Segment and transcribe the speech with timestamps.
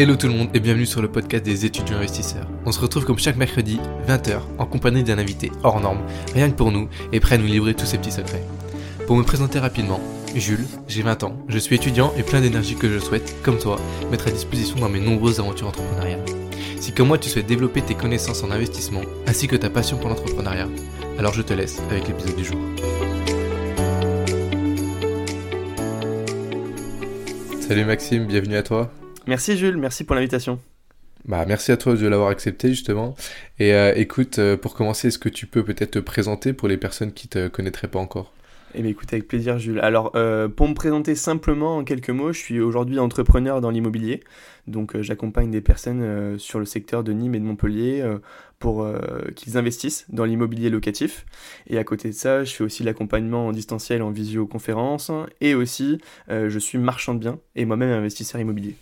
[0.00, 2.48] Hello tout le monde et bienvenue sur le podcast des étudiants investisseurs.
[2.64, 6.00] On se retrouve comme chaque mercredi, 20h, en compagnie d'un invité hors norme,
[6.32, 8.42] rien que pour nous, et prêt à nous livrer tous ses petits secrets.
[9.06, 10.00] Pour me présenter rapidement,
[10.34, 13.78] Jules, j'ai 20 ans, je suis étudiant et plein d'énergie que je souhaite, comme toi,
[14.10, 16.24] mettre à disposition dans mes nombreuses aventures entrepreneuriales.
[16.80, 20.08] Si comme moi tu souhaites développer tes connaissances en investissement, ainsi que ta passion pour
[20.08, 20.68] l'entrepreneuriat,
[21.18, 22.58] alors je te laisse avec l'épisode du jour.
[27.60, 28.90] Salut Maxime, bienvenue à toi.
[29.30, 30.58] Merci Jules, merci pour l'invitation.
[31.24, 33.14] Bah, merci à toi de l'avoir accepté justement.
[33.60, 36.76] Et euh, écoute, euh, pour commencer, est-ce que tu peux peut-être te présenter pour les
[36.76, 38.32] personnes qui te connaîtraient pas encore?
[38.74, 39.78] Eh bien écoute, avec plaisir Jules.
[39.78, 44.18] Alors, euh, pour me présenter simplement en quelques mots, je suis aujourd'hui entrepreneur dans l'immobilier.
[44.66, 48.04] Donc j'accompagne des personnes sur le secteur de Nîmes et de Montpellier
[48.58, 48.84] pour
[49.36, 51.24] qu'ils investissent dans l'immobilier locatif.
[51.68, 55.12] Et à côté de ça, je fais aussi l'accompagnement en distanciel, en visioconférence.
[55.40, 58.76] Et aussi, je suis marchand de biens et moi-même investisseur immobilier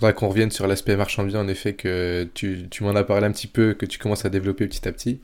[0.00, 3.26] faudra qu'on revienne sur l'aspect marchand bien, en effet, que tu, tu m'en as parlé
[3.26, 5.20] un petit peu, que tu commences à développer petit à petit,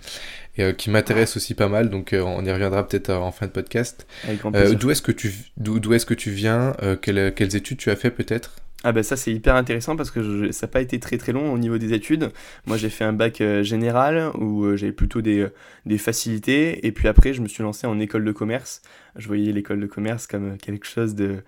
[0.57, 3.47] et euh, qui m'intéresse aussi pas mal, donc euh, on y reviendra peut-être en fin
[3.47, 4.07] de podcast.
[4.55, 7.97] Euh, d'où est-ce que tu, d'où, est-ce que tu viens quelles, quelles études tu as
[7.97, 8.57] fait peut-être?
[8.89, 11.53] Ah ben ça c'est hyper intéressant parce que ça n'a pas été très très long
[11.53, 12.31] au niveau des études.
[12.67, 15.53] Moi j'ai fait un bac euh, général où euh, j'avais plutôt des, euh,
[15.87, 18.83] des, facilités et puis après je me suis lancé en école de commerce.
[19.17, 21.43] Je voyais l'école de commerce comme quelque chose de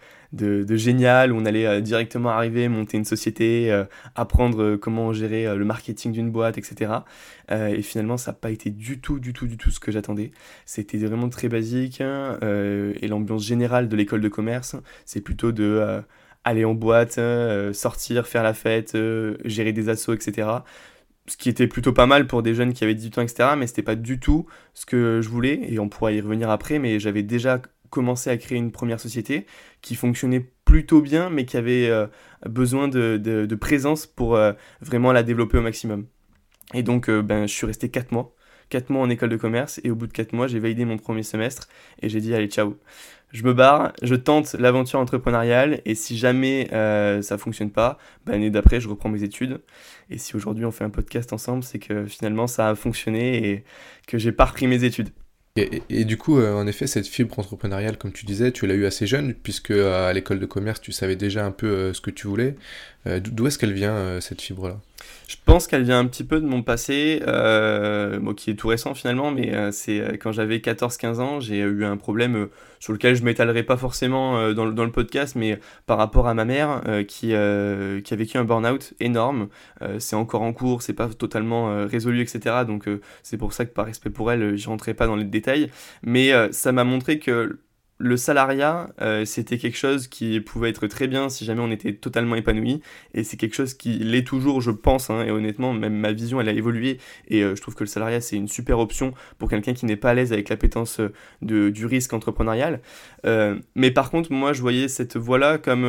[0.76, 3.84] génial où on allait directement arriver, monter une société,
[4.16, 6.92] apprendre comment gérer le marketing d'une boîte, etc.
[7.50, 10.30] et finalement ça n'a pas été du tout du tout du tout ce que j'attendais.
[10.64, 16.02] C'était vraiment très basique hein, et l'ambiance générale de l'école de commerce c'est plutôt de
[16.44, 20.48] aller en boîte, euh, sortir, faire la fête, euh, gérer des assauts, etc.
[21.26, 23.50] Ce qui était plutôt pas mal pour des jeunes qui avaient 18 ans, etc.
[23.58, 26.78] Mais c'était pas du tout ce que je voulais, et on pourra y revenir après,
[26.78, 29.46] mais j'avais déjà commencé à créer une première société
[29.82, 32.06] qui fonctionnait plutôt bien, mais qui avait euh,
[32.46, 34.38] besoin de, présence pour
[34.80, 36.06] vraiment la développer au maximum.
[36.74, 38.34] Et donc, ben, je suis resté 4 mois.
[38.70, 40.98] 4 mois en école de commerce, et au bout de 4 mois, j'ai validé mon
[40.98, 41.68] premier semestre,
[42.02, 42.78] et j'ai dit, allez, ciao
[43.30, 48.32] je me barre, je tente l'aventure entrepreneuriale et si jamais euh, ça fonctionne pas, bah,
[48.32, 49.60] l'année d'après je reprends mes études.
[50.10, 53.64] Et si aujourd'hui on fait un podcast ensemble, c'est que finalement ça a fonctionné et
[54.06, 55.10] que j'ai pas repris mes études.
[55.56, 58.86] Et, du coup, euh, en effet, cette fibre entrepreneuriale, comme tu disais, tu l'as eu
[58.86, 62.12] assez jeune, puisque à l'école de commerce, tu savais déjà un peu euh, ce que
[62.12, 62.54] tu voulais.
[63.06, 64.80] D'où est-ce qu'elle vient, cette fibre-là?
[65.28, 68.94] Je pense qu'elle vient un petit peu de mon passé, euh, qui est tout récent
[68.94, 72.48] finalement, mais euh, c'est euh, quand j'avais 14-15 ans, j'ai eu un problème
[72.80, 76.80] sur lequel je m'étalerai pas forcément dans, le podcast, mais par rapport à ma mère
[77.08, 79.48] qui, qui a vécu un burn-out énorme.
[79.98, 82.64] c'est encore en cours, c'est pas totalement résolu, etc.
[82.64, 82.88] Donc
[83.24, 85.72] c'est pour ça que par respect pour elle, je rentrerai pas dans les détails.
[86.04, 87.58] Mais ça m'a montré que
[87.98, 91.92] le salariat, euh, c'était quelque chose qui pouvait être très bien si jamais on était
[91.92, 92.80] totalement épanoui.
[93.12, 95.10] Et c'est quelque chose qui l'est toujours, je pense.
[95.10, 96.98] Hein, et honnêtement, même ma vision, elle a évolué.
[97.26, 99.96] Et euh, je trouve que le salariat, c'est une super option pour quelqu'un qui n'est
[99.96, 102.80] pas à l'aise avec l'appétence euh, du risque entrepreneurial.
[103.74, 105.84] mais par contre, moi, je voyais cette voie-là comme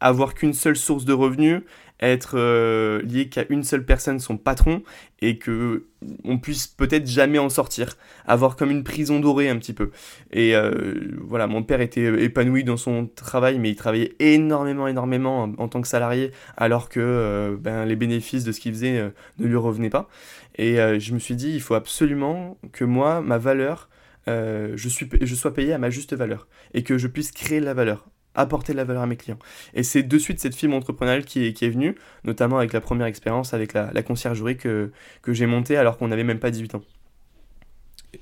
[0.00, 1.62] avoir qu'une seule source de revenus
[2.00, 4.82] être euh, lié qu'à une seule personne, son patron,
[5.20, 5.86] et que
[6.24, 7.96] on puisse peut-être jamais en sortir,
[8.26, 9.90] avoir comme une prison dorée un petit peu.
[10.32, 15.44] Et euh, voilà, mon père était épanoui dans son travail, mais il travaillait énormément, énormément
[15.56, 19.46] en, tant que salarié, alors que euh, ben, les bénéfices de ce qu'il faisait ne
[19.46, 20.08] lui revenaient pas.
[20.56, 23.88] Et je me suis dit, il faut absolument que moi, ma valeur,
[24.26, 27.74] je, suis, je sois payé à ma juste valeur, et que je puisse créer la
[27.74, 29.38] valeur apporter de la valeur à mes clients.
[29.74, 32.80] Et c'est de suite cette fibre entrepreneuriale qui est, qui est venue, notamment avec la
[32.80, 34.90] première expérience avec la, la conciergerie que,
[35.22, 36.82] que j'ai montée alors qu'on n'avait même pas 18 ans.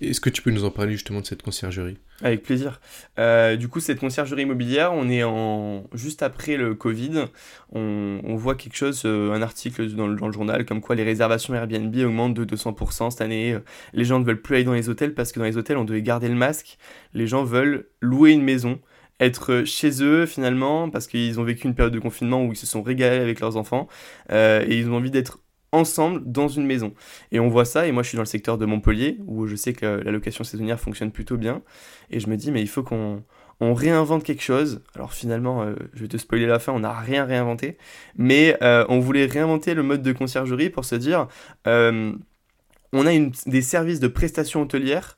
[0.01, 1.99] Est-ce que tu peux nous en parler justement de cette conciergerie?
[2.23, 2.81] Avec plaisir.
[3.19, 7.27] Euh, du coup, cette conciergerie immobilière, on est en juste après le Covid.
[7.73, 10.95] On, on voit quelque chose, euh, un article dans le, dans le, journal, comme quoi
[10.95, 13.59] les réservations Airbnb augmentent de 200% cette année.
[13.93, 15.85] Les gens ne veulent plus aller dans les hôtels parce que dans les hôtels, on
[15.85, 16.79] devait garder le masque.
[17.13, 18.81] Les gens veulent louer une maison
[19.25, 22.67] être chez eux finalement, parce qu'ils ont vécu une période de confinement où ils se
[22.67, 23.89] sont régalés avec leurs enfants,
[24.31, 25.39] euh, et ils ont envie d'être
[25.73, 26.93] ensemble dans une maison.
[27.31, 29.57] Et on voit ça, et moi je suis dans le secteur de Montpellier, où je
[29.57, 31.63] sais que la location saisonnière fonctionne plutôt bien,
[32.11, 33.23] et je me dis, mais il faut qu'on
[33.61, 34.83] on réinvente quelque chose.
[34.95, 37.79] Alors finalement, euh, je vais te spoiler la fin, on n'a rien réinventé,
[38.17, 41.29] mais euh, on voulait réinventer le mode de conciergerie pour se dire,
[41.65, 45.17] on a une, des services de prestations hôtelières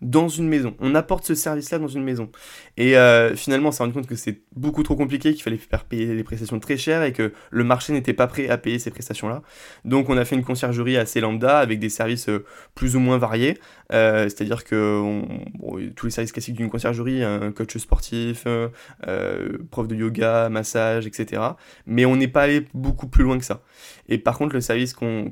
[0.00, 0.74] dans une maison.
[0.80, 2.30] On apporte ce service-là dans une maison.
[2.76, 5.84] Et euh, finalement, on s'est rendu compte que c'est beaucoup trop compliqué, qu'il fallait faire
[5.84, 8.90] payer les prestations très chères et que le marché n'était pas prêt à payer ces
[8.90, 9.42] prestations-là.
[9.84, 12.44] Donc on a fait une conciergerie assez lambda avec des services euh,
[12.74, 13.58] plus ou moins variés.
[13.92, 15.22] Euh, c'est-à-dire que
[15.96, 18.46] tous les services classiques d'une conciergerie, un coach sportif,
[19.70, 21.42] prof de yoga, massage, etc.
[21.86, 23.62] Mais on n'est pas allé beaucoup plus loin que ça.
[24.08, 25.30] Et par contre, le service qu'on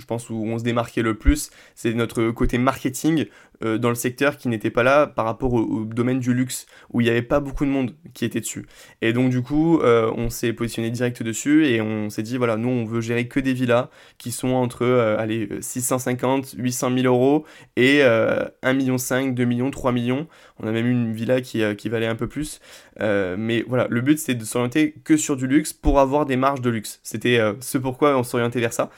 [0.00, 3.26] je pense, où on se démarquait le plus, c'est notre côté marketing
[3.62, 7.02] euh, dans le secteur qui n'était pas là par rapport au, domaine du luxe, où
[7.02, 8.66] il n'y avait pas beaucoup de monde qui était dessus.
[9.02, 12.56] Et donc, du coup, euh, on s'est positionné direct dessus et on s'est dit, voilà,
[12.56, 17.06] nous, on veut gérer que des villas qui sont entre, euh, allez, 650, 800 000
[17.06, 17.44] euros
[17.76, 18.96] et 1,5 million,
[19.32, 20.26] 2 millions, 3 millions.
[20.58, 22.60] On a même eu une villa qui, qui valait un peu plus.
[22.98, 26.62] mais voilà, le but, c'était de s'orienter que sur du luxe pour avoir des marges
[26.62, 27.00] de luxe.
[27.02, 28.90] C'était ce pourquoi on s'orientait vers ça.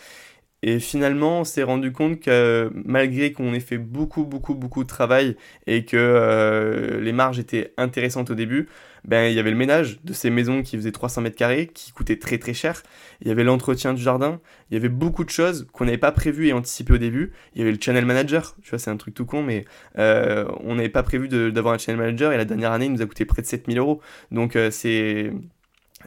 [0.65, 4.89] Et finalement, on s'est rendu compte que malgré qu'on ait fait beaucoup, beaucoup, beaucoup de
[4.89, 5.37] travail
[5.67, 8.69] et que euh, les marges étaient intéressantes au début,
[9.05, 11.91] ben, il y avait le ménage de ces maisons qui faisaient 300 mètres carrés, qui
[11.91, 12.85] coûtait très très cher.
[13.21, 14.41] Il y avait l'entretien du jardin.
[14.71, 17.33] Il y avait beaucoup de choses qu'on n'avait pas prévues et anticipées au début.
[17.55, 18.55] Il y avait le channel manager.
[18.63, 19.65] Tu vois, c'est un truc tout con, mais
[19.99, 23.03] euh, on n'avait pas prévu d'avoir un channel manager et la dernière année, il nous
[23.03, 24.01] a coûté près de 7000 euros.
[24.31, 25.33] Donc, euh, c'est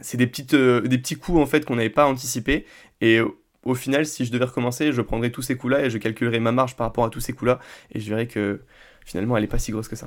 [0.00, 2.66] c'est des, petites, des petits coûts en fait qu'on n'avait pas anticipés
[3.00, 3.20] et
[3.66, 6.52] au final, si je devais recommencer, je prendrais tous ces coups-là et je calculerais ma
[6.52, 7.58] marge par rapport à tous ces coups-là
[7.92, 8.60] et je verrais que
[9.04, 10.06] finalement, elle n'est pas si grosse que ça.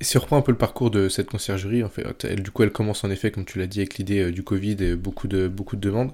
[0.00, 2.64] Si on reprend un peu le parcours de cette conciergerie, en fait, elle, du coup,
[2.64, 5.28] elle commence en effet, comme tu l'as dit, avec l'idée euh, du Covid et beaucoup
[5.28, 6.12] de, demandes.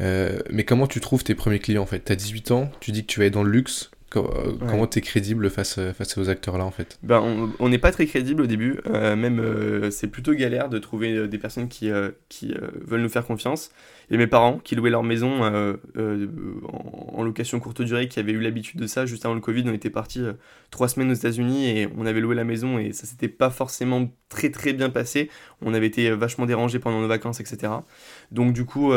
[0.00, 2.04] Euh, mais comment tu trouves tes premiers clients en fait?
[2.04, 3.90] Tu as 18 ans, tu dis que tu vas être dans le luxe,
[4.22, 7.92] comment tu es crédible face, euh, face aux acteurs-là en fait ben, On n'est pas
[7.92, 11.90] très crédible au début, euh, même c'est plutôt galère de trouver des personnes qui,
[12.28, 13.70] qui veulent nous faire confiance.
[14.10, 18.78] Et mes parents qui louaient leur maison en, location courte durée, qui avaient eu l'habitude
[18.78, 20.22] de ça juste avant le Covid, on était partis
[20.70, 24.10] trois semaines aux États-Unis et on avait loué la maison et ça s'était pas forcément
[24.28, 25.30] très très bien passé.
[25.62, 27.72] On avait été vachement dérangés pendant nos vacances, etc.
[28.30, 28.92] Donc du coup,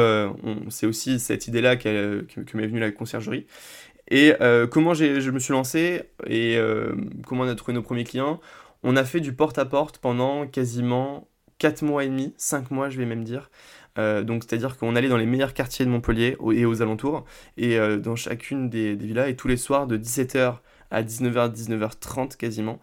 [0.69, 3.46] c'est aussi cette idée-là que, que m'est venue la conciergerie.
[4.09, 6.95] Et euh, comment je me suis lancé et euh,
[7.25, 8.39] comment on a trouvé nos premiers clients
[8.83, 11.27] On a fait du porte-à-porte pendant quasiment
[11.57, 13.50] 4 mois et demi, 5 mois je vais même dire.
[13.98, 17.25] Euh, donc c'est-à-dire qu'on allait dans les meilleurs quartiers de Montpellier et aux alentours,
[17.57, 20.57] et dans chacune des, des, villas, et tous les soirs de 17h
[20.92, 22.80] à 19h, 19h30 quasiment,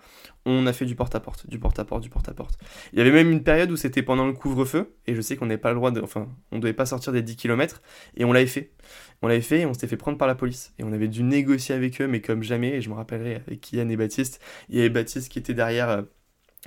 [0.47, 2.59] on a fait du porte-à-porte, du porte-à-porte, du porte-à-porte.
[2.93, 5.47] Il y avait même une période où c'était pendant le couvre-feu, et je sais qu'on
[5.47, 6.00] n'avait pas le droit de.
[6.00, 7.81] Enfin, on ne devait pas sortir des 10 km,
[8.17, 8.73] et on l'avait fait.
[9.22, 10.72] On l'avait fait et on s'était fait prendre par la police.
[10.78, 13.61] Et on avait dû négocier avec eux, mais comme jamais, et je me rappellerai avec
[13.61, 15.88] Kian et Baptiste, il y avait Baptiste qui était derrière.
[15.88, 16.02] Euh,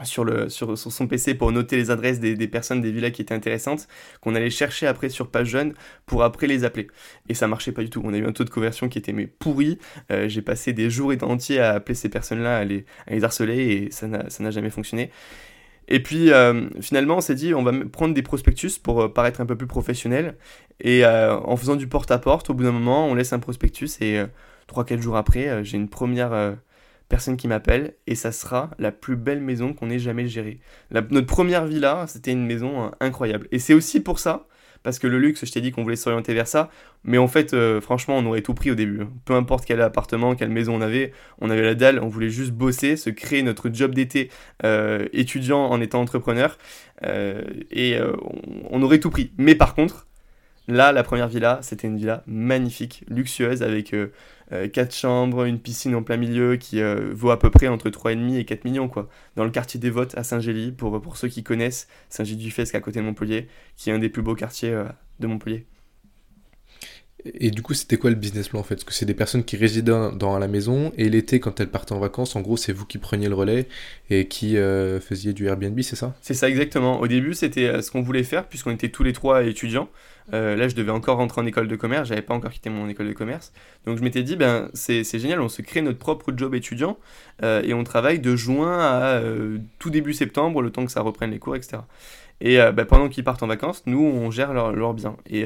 [0.03, 3.88] sur, son PC pour noter les adresses des, personnes des villas qui étaient intéressantes,
[4.21, 5.73] qu'on allait chercher après sur page jeune
[6.05, 6.88] pour après les appeler.
[7.29, 8.01] Et ça marchait pas du tout.
[8.03, 9.79] On a eu un taux de conversion qui était mais pourri.
[10.11, 12.85] Euh, j'ai passé des jours et entiers à appeler ces personnes-là, à les
[13.23, 15.09] harceler et ça n'a jamais fonctionné.
[15.88, 19.42] Et puis euh, finalement, on s'est dit, on va prendre des prospectus pour euh, paraître
[19.42, 20.36] un peu plus professionnel.
[20.80, 24.22] Et euh, en faisant du porte-à-porte, au bout d'un moment, on laisse un prospectus et
[24.69, 26.56] 3-4 jours après, j'ai une première
[27.10, 30.60] personne qui m'appelle et ça sera la plus belle maison qu'on ait jamais gérée.
[30.92, 33.48] notre première villa, c'était une maison incroyable.
[33.51, 34.48] Et c'est aussi pour ça
[34.83, 36.69] parce que le luxe, je t'ai dit qu'on voulait s'orienter vers ça,
[37.03, 39.06] mais en fait, euh, franchement, on aurait tout pris au début.
[39.25, 42.51] Peu importe quel appartement, quelle maison on avait, on avait la dalle, on voulait juste
[42.51, 44.29] bosser, se créer notre job d'été
[44.63, 46.57] euh, étudiant en étant entrepreneur,
[47.03, 47.41] euh,
[47.71, 47.97] et
[48.69, 49.31] on, aurait tout pris.
[49.38, 50.06] Mais par contre,
[50.68, 53.96] là, la première villa, c'était une villa magnifique, luxueuse, avec
[54.52, 56.81] 4 chambres, une piscine en plein milieu qui
[57.12, 59.10] vaut à peu près entre 3,5 et 4 millions, quoi.
[59.36, 63.00] Dans le quartier des Votes à Saint-Gély, pour, pour ceux qui connaissent, Saint-Gély-du-Fesque à côté
[63.00, 64.83] de Montpellier, qui est un des plus beaux quartiers
[65.19, 65.66] de Montpellier.
[67.26, 68.76] Et du coup, c'était quoi le business plan en fait?
[68.76, 71.94] Parce que c'est des personnes qui résidaient dans la maison et l'été, quand elles partaient
[71.94, 73.68] en vacances, en gros, c'est vous qui preniez le relais
[74.09, 76.16] et qui euh, faisiez du Airbnb, c'est ça?
[76.21, 77.00] C'est ça exactement.
[77.00, 79.90] Au début, c'était euh, ce qu'on voulait faire puisqu'on était tous les trois étudiants.
[80.33, 82.88] Euh, là, je devais encore rentrer en école de commerce, j'avais pas encore quitté mon
[82.88, 83.52] école de commerce.
[83.86, 86.97] Donc, je m'étais dit, ben, c'est génial, on se crée notre propre job étudiant
[87.42, 89.21] et on travaille de juin à
[89.80, 91.78] tout début septembre, le temps que ça reprenne les cours, etc.
[92.42, 95.16] Et ben, pendant qu'ils partent en vacances, nous, on gère leurs leur biens.
[95.30, 95.45] Et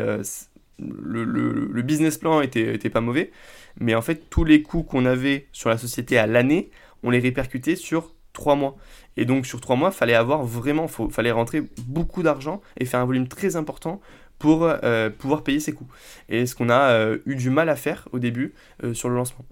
[0.81, 3.31] le, business plan était, était pas mauvais,
[3.79, 6.71] mais en fait, tous les coûts qu'on avait sur la société à l'année,
[7.03, 8.77] on les répercutait sur trois mois.
[9.17, 12.99] Et donc, sur trois mois, fallait avoir vraiment, il fallait rentrer beaucoup d'argent et faire
[12.99, 14.01] un volume très important
[14.39, 15.87] pour euh, pouvoir payer ses coûts.
[16.29, 19.15] Et ce qu'on a euh, eu du mal à faire au début euh, sur le
[19.15, 19.45] lancement.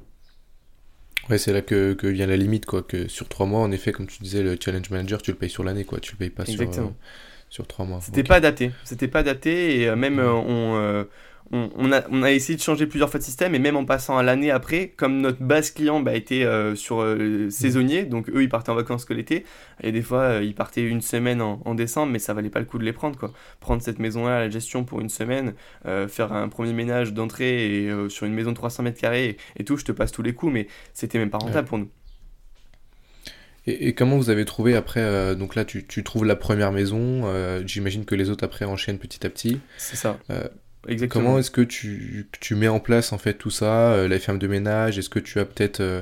[1.30, 2.82] Ouais, c'est là que, vient la limite, quoi.
[2.82, 5.50] Que sur trois mois, en effet, comme tu disais, le challenge manager, tu le payes
[5.50, 6.00] sur l'année, quoi.
[6.00, 6.88] Tu le payes pas Exactement.
[6.88, 6.94] sur
[7.50, 8.00] sur trois mois.
[8.02, 8.72] C'était pas daté.
[8.84, 11.04] C'était pas daté et euh, même euh, on, euh,
[11.52, 14.18] on, a, on, a, essayé de changer plusieurs fois de système et même en passant
[14.18, 18.44] à l'année après, comme notre base client bah, était euh, sur euh, saisonnier, donc eux
[18.44, 19.46] ils partaient en vacances que l'été,
[19.82, 22.66] et des fois euh, ils partaient une semaine en, décembre, mais ça valait pas le
[22.66, 23.32] coup de les prendre quoi.
[23.60, 25.54] Prendre cette maison-là à la gestion pour une semaine,
[26.08, 29.78] faire un premier ménage d'entrée et sur une maison de 300 mètres carrés et, tout,
[29.78, 31.90] je te passe tous les coups, mais c'était même pas rentable pour nous.
[33.68, 37.26] Et, comment vous avez trouvé après Donc là, tu, tu, trouves la première maison.
[37.66, 39.60] J'imagine que les autres après enchaînent petit à petit.
[39.78, 40.18] C'est ça.
[41.10, 44.40] Comment est-ce que tu, tu, mets en place en fait tout ça, euh, la ferme
[44.40, 44.98] de ménage?
[44.98, 46.02] Est-ce que tu as peut-être, euh,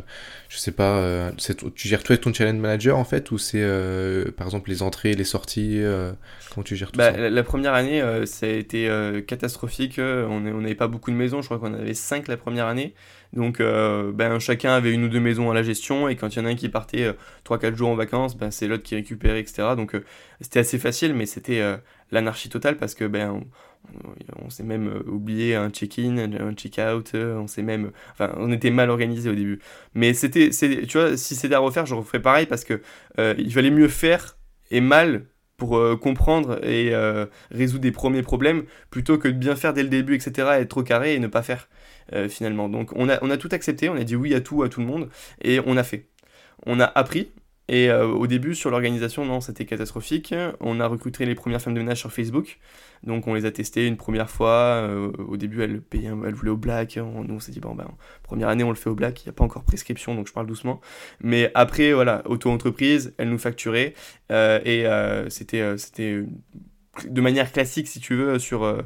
[0.49, 1.31] je sais pas, euh,
[1.75, 3.65] tu gères toi avec ton challenge manager en fait ou c'est
[4.37, 5.81] par exemple les entrées, les sorties
[6.53, 7.29] Comment tu gères tout bah, ça?
[7.29, 8.89] la, première année, ça a été
[9.27, 9.99] catastrophique.
[9.99, 11.41] On n'avait pas beaucoup de maisons.
[11.41, 12.93] Je crois qu'on avait 5 la première année.
[13.33, 16.41] Donc ben, chacun avait une ou deux maisons à la gestion et quand il y
[16.41, 17.13] en a un qui partait
[17.45, 19.69] 3-4 jours en vacances, ben, c'est l'autre qui récupérait, etc.
[19.75, 19.95] Donc
[20.41, 21.61] c'était assez facile, mais c'était
[22.11, 23.43] l'anarchie totale parce que ben
[24.43, 28.51] on s'est même euh, oublié un check-in, un check-out, euh, on s'est même, enfin, on
[28.51, 29.59] était mal organisé au début.
[29.93, 32.81] Mais c'était, tu vois, si c'était à refaire, je referais pareil parce que
[33.19, 34.37] euh, il valait mieux faire
[34.71, 35.25] et mal
[35.57, 36.93] pour comprendre et
[37.49, 40.83] résoudre des premiers problèmes plutôt que de bien faire dès le début, etc., être trop
[40.83, 41.67] carré et ne pas faire
[42.29, 42.69] finalement.
[42.69, 44.79] Donc on a, on a tout accepté, on a dit oui à tout, à tout
[44.79, 45.09] le monde
[45.41, 46.07] et on a fait.
[46.65, 47.31] On a appris,
[47.69, 50.33] et euh, au début, sur l'organisation, non, c'était catastrophique.
[50.61, 52.59] On a recruté les premières femmes de ménage sur Facebook.
[53.03, 54.81] Donc on les a testées une première fois.
[54.87, 56.97] Euh, au début, elles, payaient, elles voulaient au black.
[57.01, 57.87] On, nous, on s'est dit, bon, ben,
[58.23, 59.21] première année, on le fait au black.
[59.23, 60.79] Il n'y a pas encore prescription, donc je parle doucement.
[61.21, 63.93] Mais après, voilà, auto-entreprise, elles nous facturaient.
[64.31, 66.23] Euh, et c'était, c'était
[67.05, 68.81] de manière classique, si tu veux, sur, euh,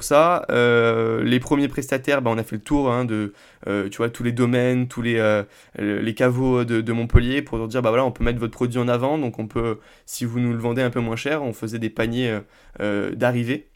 [0.00, 0.46] ça.
[0.50, 3.32] Euh, les premiers prestataires, bah, on a fait le tour hein, de
[3.66, 5.42] euh, tu tous les domaines, tous les,
[5.78, 9.18] les caveaux de, Montpellier pour dire, bah voilà, on peut mettre votre produit en avant,
[9.18, 11.90] donc on peut, si vous nous le vendez un peu moins cher, on faisait des
[11.90, 12.38] paniers
[12.78, 13.68] d'arrivée.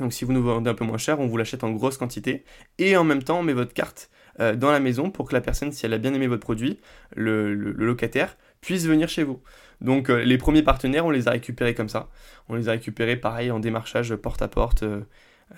[0.00, 2.44] Donc si vous nous vendez un peu moins cher, on vous l'achète en grosse quantité.
[2.78, 5.72] Et en même temps, on met votre carte dans la maison pour que la personne,
[5.72, 6.78] si elle a bien aimé votre produit,
[7.16, 9.40] le locataire, puisse venir chez vous.
[9.80, 12.08] Donc euh, les premiers partenaires, on les a récupérés comme ça.
[12.48, 14.82] On les a récupérés pareil en démarchage porte à porte.
[14.82, 15.00] Euh,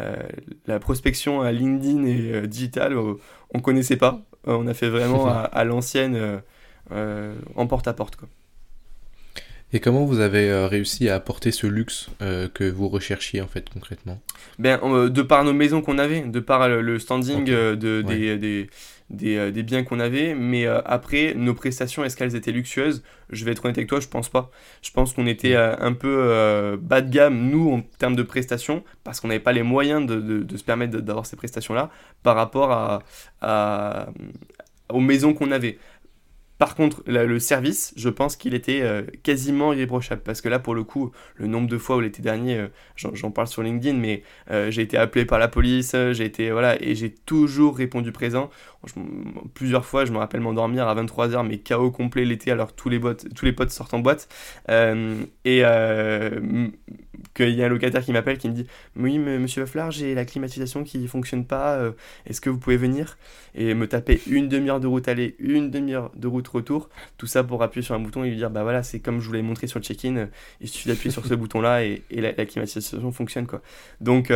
[0.00, 0.16] euh,
[0.66, 4.22] la prospection à LinkedIn et digital, on connaissait pas.
[4.44, 6.40] on a fait vraiment à, l'ancienne
[6.92, 8.14] en porte à porte.
[8.14, 8.28] Quoi.
[9.72, 14.20] Et comment vous avez réussi à apporter ce luxe que vous recherchiez en fait concrètement?
[14.60, 18.70] Ben, De par nos maisons qu'on avait, de par le, standing de, des, des,
[19.10, 23.02] biens qu'on avait, mais euh, après, nos prestations, est-ce qu'elles étaient luxueuses?
[23.30, 24.50] Je vais être honnête avec toi, je pense pas.
[24.82, 28.84] Je pense qu'on était euh, un peu bas de gamme, nous, en termes de prestations,
[29.04, 31.90] parce qu'on n'avait pas les moyens de, se permettre d'avoir ces prestations-là
[32.22, 32.72] par rapport
[33.40, 34.08] à,
[34.88, 35.78] aux maisons qu'on avait.
[36.60, 40.20] Par contre, le service, je pense qu'il était euh, quasiment irréprochable.
[40.22, 43.30] Parce que là, pour le coup, le nombre de fois où l'été dernier, euh, j'en
[43.30, 46.50] parle sur LinkedIn, mais euh, j'ai été appelé par la police, j'ai été.
[46.50, 48.50] Voilà, et j'ai toujours répondu présent.
[49.54, 53.00] Plusieurs fois, je me rappelle m'endormir à 23h, mais chaos complet l'été, alors tous les,
[53.34, 54.28] tous les potes sortent en boîte.
[55.44, 55.64] et
[57.34, 60.24] qu'il y a un locataire qui m'appelle qui me dit Oui, monsieur Waffler, j'ai la
[60.24, 61.80] climatisation qui ne fonctionne pas,
[62.26, 63.18] est-ce que vous pouvez venir?
[63.54, 67.44] Et me taper une demi-heure de route aller, une demi-heure de route retour, tout ça
[67.44, 69.42] pour appuyer sur un bouton et lui dire Bah voilà, c'est comme je vous l'ai
[69.42, 70.28] montré sur le check-in,
[70.60, 73.46] il suffit d'appuyer sur ce bouton-là et, la, climatisation fonctionne.
[73.46, 73.60] quoi.
[74.00, 74.32] Donc.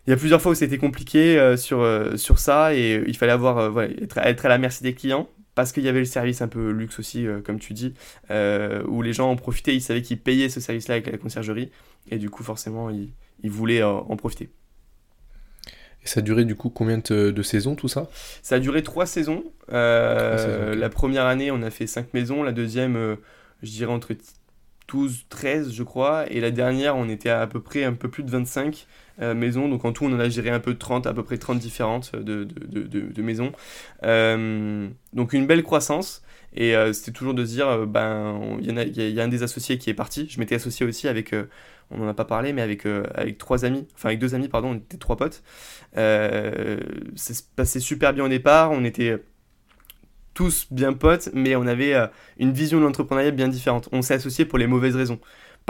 [0.00, 3.02] Euh, il y a plusieurs fois où c'était compliqué euh, sur, euh, sur ça et
[3.06, 6.04] il fallait avoir, être, être, à la merci des clients parce qu'il y avait le
[6.04, 7.92] service un peu luxe aussi, comme tu dis,
[8.30, 11.70] où les gens en profitaient, ils savaient qu'ils payaient ce service-là avec la conciergerie
[12.10, 13.10] et du coup forcément ils,
[13.42, 14.50] ils voulaient en profiter.
[16.02, 18.08] Et ça a duré du coup combien de, saisons tout ça?
[18.42, 19.44] Ça a duré trois saisons.
[19.72, 22.42] Euh, la première année, on a fait cinq maisons.
[22.42, 23.16] La deuxième, euh,
[23.62, 24.14] je dirais entre
[24.88, 26.30] 12, 13, je crois.
[26.30, 28.86] Et la dernière, on était à, à peu près un peu plus de 25
[29.20, 29.68] euh, maisons.
[29.68, 32.14] Donc en tout, on en a géré un peu 30, à peu près 30 différentes
[32.14, 33.52] de, de, de, maisons.
[34.02, 36.22] donc une belle croissance.
[36.52, 39.88] Et c'était toujours de se dire, ben, il y, y, a un des associés qui
[39.88, 40.26] est parti.
[40.28, 41.32] Je m'étais associé aussi avec
[41.90, 44.48] on n'en a pas parlé, mais avec, euh, avec trois amis, enfin avec deux amis,
[44.48, 45.42] pardon, on était trois potes.
[45.96, 46.78] Euh,
[47.16, 49.22] se passait super bien au départ, on était
[50.34, 52.06] tous bien potes, mais on avait euh,
[52.38, 53.88] une vision de l'entrepreneuriat bien différente.
[53.92, 55.18] On s'est associés pour les mauvaises raisons.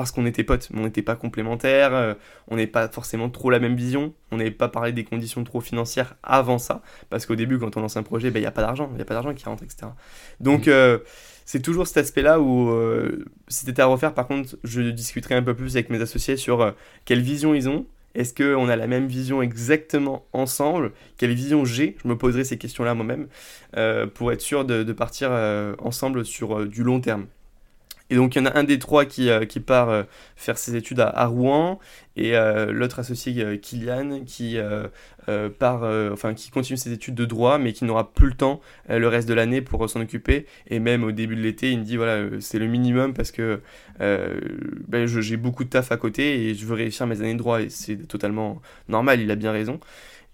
[0.01, 2.17] Parce qu'on était potes, mais on n'était pas complémentaires,
[2.49, 5.61] on n'est pas forcément trop la même vision, on n'avait pas parlé des conditions trop
[5.61, 8.51] financières avant ça, parce qu'au début, quand on lance un projet, ben, il n'y a
[8.51, 9.89] pas d'argent, il n'y a pas d'argent qui rentre, etc.
[10.41, 11.01] Donc, mmh
[11.51, 15.43] c'est toujours cet aspect-là où, euh, si c'était à refaire, par contre, je discuterai un
[15.43, 16.71] peu plus avec mes associés sur euh,
[17.05, 17.87] quelle vision ils ont.
[18.15, 20.93] Est-ce qu'on a la même vision exactement ensemble?
[21.17, 21.97] Quelle vision j'ai?
[22.05, 23.27] Je me poserai ces questions-là moi-même
[23.77, 25.33] euh, pour être sûr de, partir
[25.81, 27.27] ensemble sur du long terme.
[28.11, 30.03] Et donc il y en a un des trois qui, euh, part euh,
[30.35, 31.79] faire ses études à, Rouen
[32.17, 34.59] et euh, l'autre associé Kylian qui
[35.59, 39.07] part, enfin qui continue ses études de droit mais qui n'aura plus le temps le
[39.07, 40.47] reste de l'année pour s'en occuper.
[40.67, 43.61] Et même au début de l'été, il me dit voilà c'est le minimum parce que
[44.01, 47.63] ben, j'ai beaucoup de taf à côté et je veux réussir mes années de droit
[47.63, 49.21] et c'est totalement normal.
[49.21, 49.79] Il a bien raison.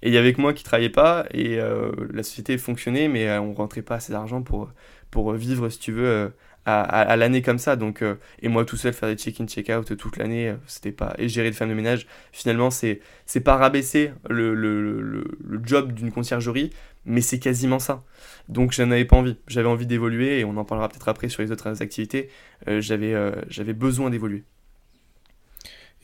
[0.03, 3.53] Et il y avait que moi qui travaillais pas et la société fonctionnait mais on
[3.53, 4.71] rentrait pas assez d'argent pour
[5.11, 6.33] pour vivre si tu veux
[6.67, 7.77] à, l'année comme ça.
[7.77, 11.15] Donc, euh, et moi tout seul faire des check-in, check-out toute l'année, euh, c'était pas.
[11.19, 13.01] Et gérer le fin de ménage, finalement, c'est,
[13.45, 16.71] pas rabaisser le, le, le, job d'une conciergerie,
[17.05, 18.05] mais c'est quasiment ça.
[18.49, 19.37] Donc j'en avais pas envie.
[19.47, 22.29] J'avais envie d'évoluer et on en parlera peut-être après sur les autres activités.
[22.69, 23.15] Euh, j'avais,
[23.49, 24.45] j'avais besoin d'évoluer.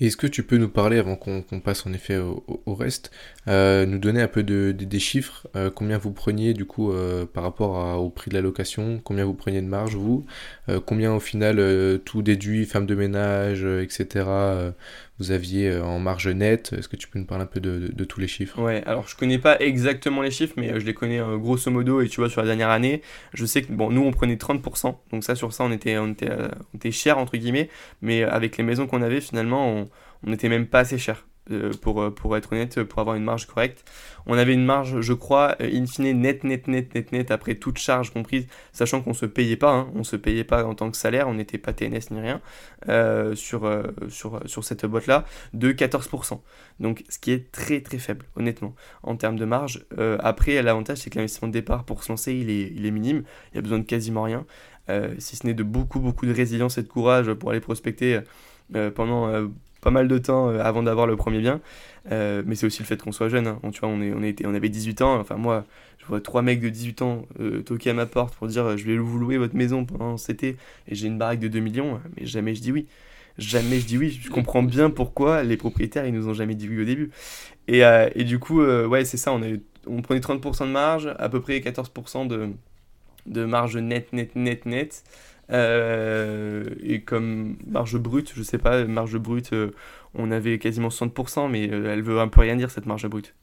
[0.07, 3.13] Est-ce que tu peux nous parler, avant qu'on passe en effet au, reste,
[3.47, 7.25] euh, nous donner un peu de, des chiffres, euh, combien vous preniez du coup euh,
[7.25, 10.27] par rapport au prix de la location, combien vous preniez de marge vous,
[10.87, 14.73] combien au final tout déduit, femme de ménage, etc
[15.19, 16.73] vous aviez euh, en marge nette.
[16.73, 18.61] Est-ce que tu peux nous parler un peu de, tous les chiffres?
[18.61, 21.71] Ouais, alors je connais pas exactement les chiffres, mais euh, je les connais euh, grosso
[21.71, 22.01] modo.
[22.01, 23.03] Et tu vois, sur la dernière année,
[23.35, 24.97] je sais que bon, nous on prenait 30%.
[25.13, 27.69] Donc ça, sur ça, on était, on était, on était cher entre guillemets.
[28.01, 29.91] Mais avec les maisons qu'on avait, finalement, on,
[30.27, 31.27] on était même pas assez cher.
[31.51, 33.85] Euh, pour, euh, pour être honnête, pour avoir une marge correcte.
[34.27, 37.57] On avait une marge, je crois, euh, in fine, net, net, net, net, net, après
[37.57, 40.89] toute charge comprise, sachant qu'on se payait pas, hein, on se payait pas en tant
[40.89, 42.41] que salaire, on n'était pas TNS ni rien,
[43.35, 43.69] sur,
[44.09, 46.41] sur, sur cette boîte-là, de 14%.
[46.79, 49.85] Donc, ce qui est très très faible, honnêtement, en termes de marge.
[50.21, 53.25] après, l'avantage, c'est que l'investissement de départ pour se lancer, il est, il est minime,
[53.53, 54.47] il y a besoin de quasiment rien,
[55.19, 58.21] si ce n'est de beaucoup, beaucoup de résilience et de courage pour aller prospecter
[58.95, 59.51] pendant
[59.83, 61.61] pas mal de temps euh, avant d'avoir le premier bien.
[62.11, 63.47] Euh, mais c'est aussi le fait qu'on soit jeune.
[63.47, 63.59] Hein.
[63.63, 65.21] On, tu vois, on, est, on, était, on avait 18 ans.
[65.21, 65.67] Enfin, moi,
[65.99, 68.85] je vois trois mecs de 18 ans euh, toquer à ma porte pour dire je
[68.87, 70.57] vais vous louer votre maison pendant cet été
[70.89, 72.01] et j'ai une baraque de 2 millions.
[72.17, 72.87] Mais jamais je dis oui.
[73.39, 74.19] Jamais je dis oui.
[74.23, 77.11] Je comprends bien pourquoi les propriétaires ils nous ont jamais dit oui au début.
[77.69, 77.81] Et,
[78.15, 79.33] et du coup, ouais, c'est ça.
[79.33, 79.41] On,
[79.87, 82.51] on prenait 30% de marge, à peu près 14% de,
[83.27, 85.05] de marge net, net, net, net.
[85.51, 89.71] Euh, et comme marge brute, je sais pas, marge brute, euh,
[90.15, 93.35] on avait quasiment 60%, mais euh, elle veut un peu rien dire cette marge brute.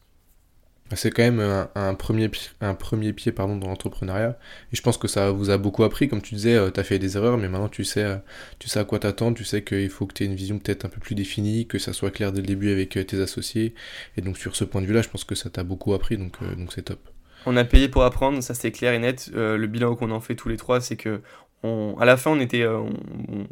[0.95, 4.39] C'est quand même un, premier, un premier pied pardon, dans l'entrepreneuriat.
[4.73, 6.09] Et je pense que ça vous a beaucoup appris.
[6.09, 8.19] Comme tu disais, tu as fait des erreurs, mais maintenant tu sais,
[8.57, 9.37] tu sais à quoi t'attendre.
[9.37, 11.77] Tu sais qu'il faut que tu aies une vision peut-être un peu plus définie, que
[11.77, 13.75] ça soit clair dès le début avec tes associés.
[14.17, 16.17] Et donc sur ce point de vue-là, je pense que ça t'a beaucoup appris.
[16.17, 17.07] Donc donc c'est top.
[17.45, 19.29] On a payé pour apprendre, ça c'est clair et net.
[19.31, 21.21] le bilan qu'on en fait tous les trois, c'est que
[21.63, 22.81] à la fin, on était, euh,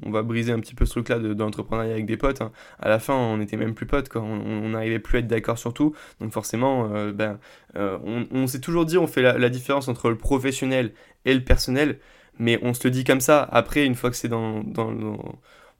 [0.05, 2.41] on, va briser un petit peu ce truc-là de, l'entrepreneuriat avec des potes.
[2.41, 2.51] Hein.
[2.79, 4.21] À la fin, on était même plus potes, quoi.
[4.21, 5.93] On n'arrivait plus à être d'accord sur tout.
[6.21, 7.39] Donc forcément, euh, ben,
[7.75, 7.97] euh,
[8.31, 10.93] on, s'est toujours dit, on fait la, différence entre le professionnel
[11.25, 11.99] et le personnel,
[12.39, 13.43] mais on se le dit comme ça.
[13.51, 14.63] Après, une fois que c'est dans,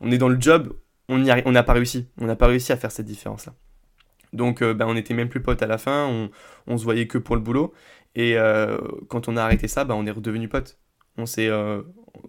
[0.02, 0.74] on est dans le job,
[1.08, 2.08] on n'a pas réussi.
[2.20, 3.54] On n'a pas réussi à faire cette différence-là.
[4.34, 6.08] Donc, ben, on était même plus potes à la fin.
[6.08, 6.30] On,
[6.68, 7.74] on se voyait que pour le boulot.
[8.16, 8.36] Et
[9.08, 10.78] quand on a arrêté ça, ben, on est redevenu potes
[11.18, 11.82] on s'est euh,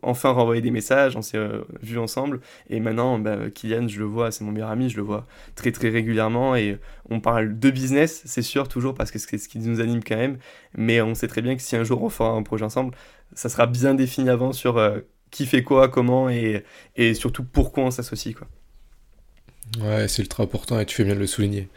[0.02, 2.40] enfin renvoyé des messages, on s'est euh, vu ensemble.
[2.70, 5.72] Et maintenant, bah, Kylian, je le vois, c'est mon meilleur ami, je le vois très
[5.72, 6.56] très régulièrement.
[6.56, 6.78] Et
[7.10, 10.16] on parle de business, c'est sûr, toujours parce que c'est ce qui nous anime quand
[10.16, 10.38] même.
[10.76, 12.94] Mais on sait très bien que si un jour on fera un projet ensemble,
[13.34, 16.64] ça sera bien défini avant sur euh, qui fait quoi, comment et,
[16.96, 18.34] et surtout pourquoi on s'associe.
[18.34, 18.46] quoi.
[19.82, 21.68] Ouais, c'est ultra important et tu fais bien de le souligner.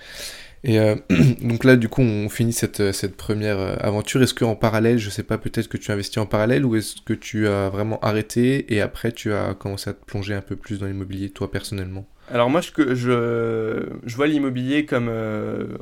[0.63, 0.95] Et euh,
[1.41, 4.21] donc là, du coup, on finit cette, euh, cette première euh, aventure.
[4.21, 7.13] Est-ce qu'en parallèle, je sais pas, peut-être que tu investis en parallèle ou est-ce que
[7.13, 10.79] tu as vraiment arrêté et après tu as commencé à te plonger un peu plus
[10.79, 12.07] dans l'immobilier, toi personnellement?
[12.29, 15.09] Alors moi, je, je, je vois l'immobilier comme...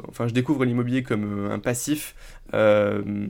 [0.07, 2.15] enfin, je découvre l'immobilier comme un passif.
[2.53, 3.27] Mmh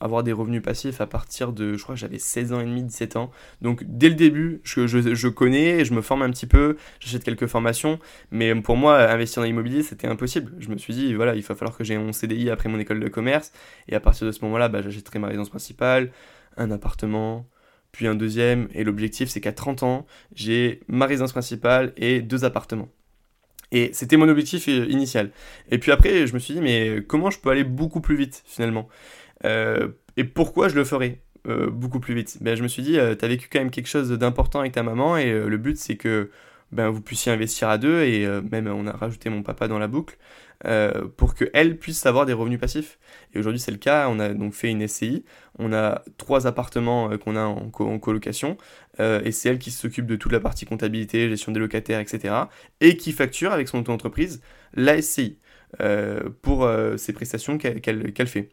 [0.00, 2.82] avoir des revenus passifs à partir de, je crois que j'avais 16 ans et demi,
[2.82, 3.30] 17 ans.
[3.60, 7.46] Donc dès le début, je, je, connais, je me forme un petit peu, j'achète quelques
[7.46, 7.98] formations,
[8.30, 10.52] mais pour moi, investir dans l'immobilier, c'était impossible.
[10.58, 13.00] Je me suis dit, voilà, il va falloir que j'ai mon CDI après mon école
[13.00, 13.52] de commerce,
[13.88, 16.10] et à partir de ce moment-là, bah, j'achèterai ma résidence principale,
[16.56, 17.46] un appartement,
[17.92, 22.44] puis un deuxième, et l'objectif, c'est qu'à 30 ans, j'ai ma résidence principale et deux
[22.44, 22.88] appartements.
[23.72, 25.30] Et c'était mon objectif euh, initial.
[25.70, 28.42] Et puis après, je me suis dit, mais comment je peux aller beaucoup plus vite
[28.46, 28.88] finalement?
[29.44, 32.38] Et pourquoi je le ferais euh, beaucoup plus vite?
[32.40, 34.72] Ben, Je me suis dit, euh, tu as vécu quand même quelque chose d'important avec
[34.72, 36.30] ta maman et le but c'est que
[36.72, 39.88] ben, vous puissiez investir à deux et même on a rajouté mon papa dans la
[39.88, 40.18] boucle
[41.16, 42.98] pour qu'elle puisse avoir des revenus passifs.
[43.32, 45.24] Et aujourd'hui c'est le cas, on a donc fait une SCI,
[45.58, 48.56] on a trois appartements qu'on a en, colocation
[48.98, 52.34] et c'est elle qui s'occupe de toute la partie comptabilité, gestion des locataires, etc.
[52.80, 54.42] et qui facture avec son auto-entreprise
[54.74, 55.38] la SCI
[56.42, 58.50] pour ces prestations qu'elle fait.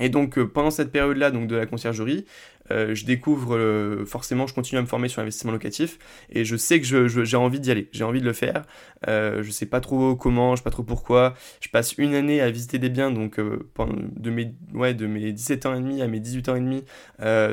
[0.00, 2.24] Et donc pendant cette période-là, donc de la conciergerie,
[2.70, 5.98] euh, je découvre, euh, forcément, je continue à me former sur l'investissement locatif
[6.30, 8.62] et je sais que j'ai envie d'y aller, j'ai envie de le faire.
[9.06, 11.34] Euh, je sais pas trop comment, je sais pas trop pourquoi.
[11.60, 15.66] Je passe une année à visiter des biens, donc de, mes, ouais, de mes 17
[15.66, 16.84] ans et demi à mes 18 ans et demi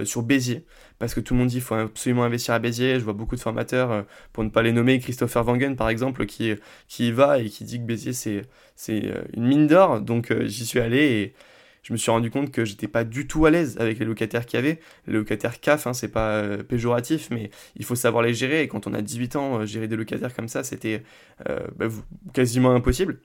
[0.05, 0.65] sur Béziers.
[0.99, 2.99] Parce que tout le monde dit qu'il faut absolument investir à Béziers.
[2.99, 6.53] Je vois beaucoup de formateurs, pour ne pas les nommer, Christopher Wangen par exemple, qui,
[6.87, 9.99] qui y va et qui dit que Béziers c'est une mine d'or.
[9.99, 11.33] Donc j'y suis allé et
[11.81, 14.45] je me suis rendu compte que j'étais pas du tout à l'aise avec les locataires
[14.45, 14.79] qu'il y avait.
[15.07, 18.61] Les locataires CAF, hein, c'est pas euh, péjoratif, mais il faut savoir les gérer.
[18.61, 21.03] Et quand on a 18 ans, euh, gérer des locataires comme ça, c'était
[21.49, 21.87] euh, bah,
[22.33, 23.19] quasiment impossible.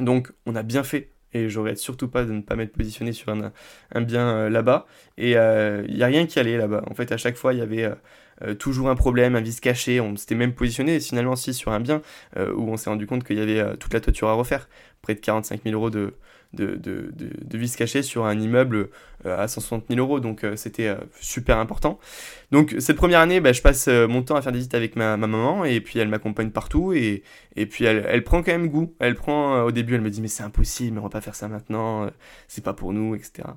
[0.00, 1.10] Donc on a bien fait.
[1.32, 4.86] Et j'aurais surtout pas de ne pas m'être positionné sur un, bien là-bas.
[5.18, 6.82] Et il n'y a rien qui allait là-bas.
[6.88, 7.90] En fait, à chaque fois, il y avait
[8.58, 10.00] toujours un problème, un vice caché.
[10.00, 12.00] On s'était même positionné finalement aussi sur un bien
[12.38, 14.66] où on s'est rendu compte qu'il y avait toute la toiture à refaire.
[15.02, 16.14] Près de 45 000 euros de,
[16.52, 18.88] de, de, de, cachés sur un immeuble
[19.24, 20.20] euh, à 160 000 euros.
[20.20, 21.98] Donc euh, c'était euh, super important.
[22.52, 25.16] Donc cette première année, bah, je passe mon temps à faire des visites avec ma,
[25.16, 27.22] maman et puis elle m'accompagne partout et,
[27.56, 28.94] et puis elle, elle, prend quand même goût.
[28.98, 31.48] Elle prend au début, elle me dit mais c'est impossible, on va pas faire ça
[31.48, 32.08] maintenant,
[32.48, 33.48] c'est pas pour nous, etc.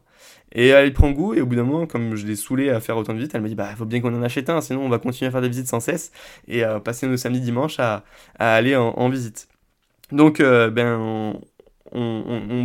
[0.51, 2.97] Et elle prend goût et au bout d'un moment, comme je l'ai saoulée à faire
[2.97, 4.89] autant de visites, elle me dit bah faut bien qu'on en achète un, sinon on
[4.89, 6.11] va continuer à faire des visites sans cesse
[6.47, 8.03] et passer nos samedis dimanches à,
[8.39, 9.47] à aller en, en visite.
[10.11, 11.41] Donc, ben, on,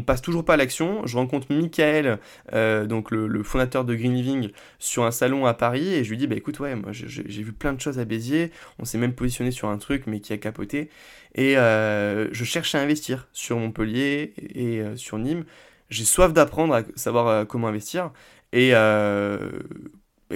[0.07, 1.07] passe toujours pas à l'action.
[1.07, 2.19] Je rencontre Michael,
[2.53, 6.17] euh, donc le, fondateur de Green Living, sur un salon à Paris et je lui
[6.17, 9.15] dis bah écoute ouais moi j'ai vu plein de choses à Béziers, on s'est même
[9.15, 10.89] positionné sur un truc mais qui a capoté
[11.35, 15.45] et euh, je cherche à investir sur Montpellier et, euh, sur Nîmes.
[15.91, 18.11] J'ai soif d'apprendre à savoir comment investir
[18.53, 18.73] et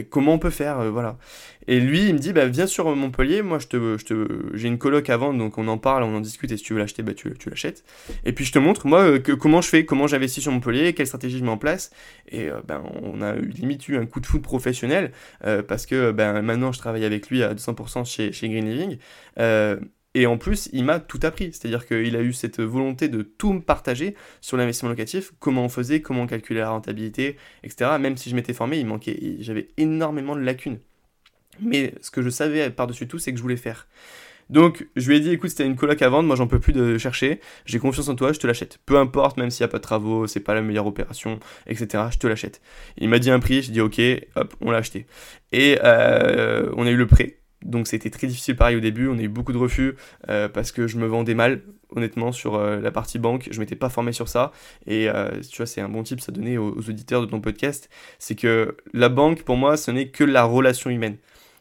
[0.05, 1.19] comment on peut faire, euh, voilà.
[1.67, 4.69] Et lui, il me dit, bah, viens sur Montpellier, moi, je te, je te, j'ai
[4.69, 7.03] une coloc vendre, donc on en parle, on en discute, et si tu veux l'acheter,
[7.03, 7.85] bah, tu, tu l'achètes.
[8.25, 10.95] Et puis je te montre, moi, euh, que, comment je fais, comment j'investis sur Montpellier,
[10.95, 11.91] quelle stratégie je mets en place.
[12.29, 15.13] Et euh, ben, on a eu, limite eu un coup de foot professionnel,
[15.67, 18.99] parce que ben, maintenant, je travaille avec lui à 200% chez, chez Green Living.
[20.19, 21.53] Et en plus, il m'a tout appris.
[21.53, 25.69] C'est-à-dire qu'il a eu cette volonté de tout me partager sur l'investissement locatif, comment on
[25.69, 27.93] faisait, comment on calculait la rentabilité, etc.
[28.01, 30.81] Même si je m'étais formé, il manquait, j'avais énormément de lacunes.
[31.61, 33.87] Mais ce que je savais par-dessus tout, c'est que je voulais faire.
[34.51, 36.73] Donc, je lui ai dit, écoute, c'était une coloc à vendre, moi j'en peux plus
[36.73, 38.81] de chercher, j'ai confiance en toi, je te l'achète.
[38.87, 42.05] Peu importe, même s'il n'y a pas de travaux, c'est pas la meilleure opération, etc.,
[42.11, 42.61] je te l'achète.
[42.97, 44.01] Il m'a dit un prix, j'ai dit ok,
[44.35, 45.07] hop, on l'a acheté.
[45.53, 47.38] Et euh, on a eu le prêt.
[47.65, 49.97] Donc c'était très difficile pareil au début, on a eu beaucoup de refus
[50.29, 53.75] euh, parce que je me vendais mal honnêtement sur euh, la partie banque, je m'étais
[53.75, 54.53] pas formé sur ça
[54.87, 57.91] et euh, tu vois c'est un bon type à donner aux, auditeurs de ton podcast,
[58.21, 61.17] c'est que la banque pour moi ce n'est que la relation humaine.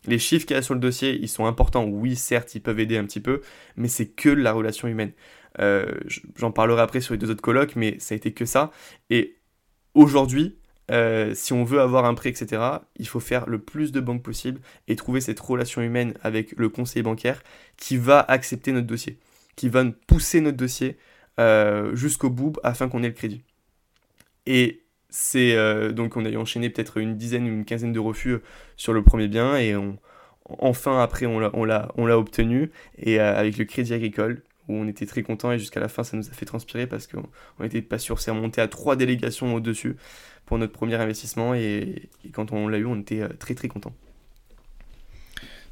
[0.06, 2.80] Les chiffres qu'il y a sur le dossier, ils sont importants, oui certes ils peuvent
[2.80, 3.42] aider un petit peu,
[3.76, 5.12] mais c'est que la relation humaine.
[6.36, 8.70] J'en parlerai après sur les deux autres colloques, mais ça a été que ça.
[9.10, 9.38] Et
[9.96, 10.56] aujourd'hui,
[10.90, 12.62] euh, si on veut avoir un prêt, etc.,
[12.98, 16.70] il faut faire le plus de banques possible et trouver cette relation humaine avec le
[16.70, 17.44] conseiller bancaire
[17.76, 19.18] qui va accepter notre dossier,
[19.56, 20.98] qui va pousser notre dossier
[21.40, 23.44] euh, jusqu'au bout afin qu'on ait le crédit.
[24.46, 28.38] Et c'est euh, donc on a enchaîné peut-être une dizaine ou une quinzaine de refus
[28.76, 29.74] sur le premier bien et
[30.46, 35.52] enfin après on l'a obtenu et avec le crédit agricole où on était très content
[35.52, 37.24] et jusqu'à la fin ça nous a fait transpirer parce qu'on
[37.60, 39.96] n'était pas sûr, c'est remonté à trois délégations au-dessus
[40.48, 43.94] pour notre premier investissement et, quand on l'a eu, on était euh, très très content.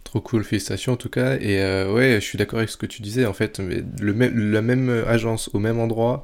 [0.03, 1.37] Trop cool, félicitations en tout cas.
[1.39, 3.25] Et euh, ouais, je suis d'accord avec ce que tu disais.
[3.25, 6.23] En fait, le même, la même agence au même endroit,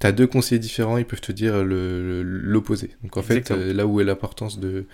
[0.00, 2.90] tu as deux conseillers différents, ils peuvent te dire l'opposé.
[3.02, 4.86] Donc en fait, euh, là où est l'importance de,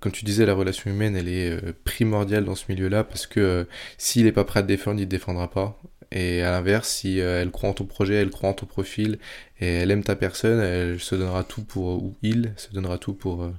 [0.00, 3.66] comme tu disais, la relation humaine, elle est primordiale dans ce milieu-là parce que
[3.96, 5.80] s'il n'est pas prêt à te défendre, il ne te défendra pas.
[6.12, 9.18] Et à l'inverse, si euh, elle croit en ton projet, elle croit en ton profil,
[9.60, 13.14] et elle aime ta personne, elle se donnera tout pour, ou il se donnera tout
[13.14, 13.52] pour, euh,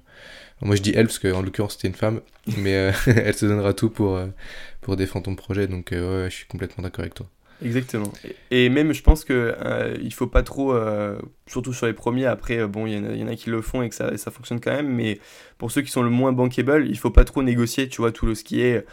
[0.61, 2.21] moi je dis elle parce qu'en l'occurrence c'était une femme,
[2.57, 4.19] mais euh, elle se donnera tout pour,
[4.81, 7.27] pour défendre ton projet, donc ouais, je suis complètement d'accord avec toi.
[7.63, 8.11] Exactement.
[8.51, 12.25] Et même, je pense que euh, il faut pas trop, euh, surtout sur les premiers.
[12.25, 14.59] Après, euh, bon, il y, en a qui le font et que ça, ça fonctionne
[14.59, 14.89] quand même.
[14.89, 15.19] Mais
[15.57, 17.87] pour ceux qui sont le moins bankable, il faut pas trop négocier.
[17.87, 18.85] Tu vois tout ce qui est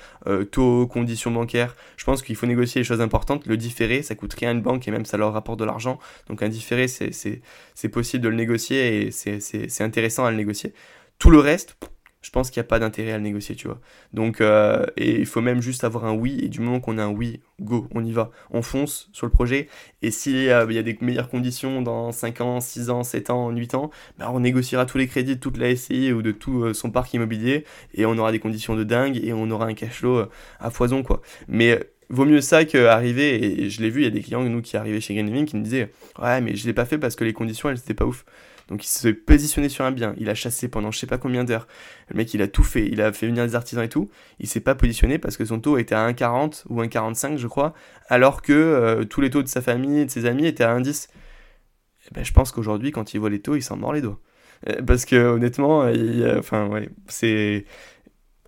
[0.51, 1.75] taux, conditions bancaires.
[1.97, 3.47] Je pense qu'il faut négocier les choses importantes.
[3.47, 5.99] Le différé, ça coûte rien à une banque et même ça leur rapporte de l'argent.
[6.29, 10.73] Donc un différé, c'est possible de le négocier et c'est intéressant à le négocier.
[11.19, 11.77] Tout le reste,
[12.23, 13.81] je pense qu'il n'y a pas d'intérêt à le négocier, tu vois.
[14.13, 17.05] Donc, euh, et il faut même juste avoir un oui, et du moment qu'on a
[17.05, 19.69] un oui, go, on y va, on fonce sur le projet,
[20.03, 23.75] et s'il y a des meilleures conditions dans 5 ans, 6 ans, 7 ans, 8
[23.75, 26.75] ans, bah on négociera tous les crédits de toute la SCI ou de tout euh,
[26.75, 29.99] son parc immobilier, et on aura des conditions de dingue, et on aura un cash
[29.99, 30.31] flow euh,
[30.61, 31.23] à foison, quoi.
[31.49, 34.63] Mais vaut mieux ça qu'arriver, et je l'ai vu, il y a des clients, nous,
[34.63, 37.17] qui arrivaient chez Green Living, qui me disaient, ouais, mais je l'ai pas fait parce
[37.17, 38.25] que les conditions, elles, étaient pas ouf.
[38.69, 41.45] Donc il s'est positionné sur un bien, il a chassé pendant je sais pas combien
[41.45, 41.67] d'heures.
[42.09, 44.11] Le mec, il a tout fait, il a fait venir des artisans et tout.
[44.39, 47.75] Il s'est pas positionné parce que son taux était à 1,40 ou 1,45, je crois,
[48.09, 50.77] alors que euh, tous les taux de sa famille et de ses amis étaient à
[50.79, 51.09] 1,10.
[52.05, 54.21] Eh ben, je pense qu'aujourd'hui, quand il voit les taux, il s'en mord les doigts.
[54.69, 57.65] Euh, parce que honnêtement, il, enfin, ouais, c'est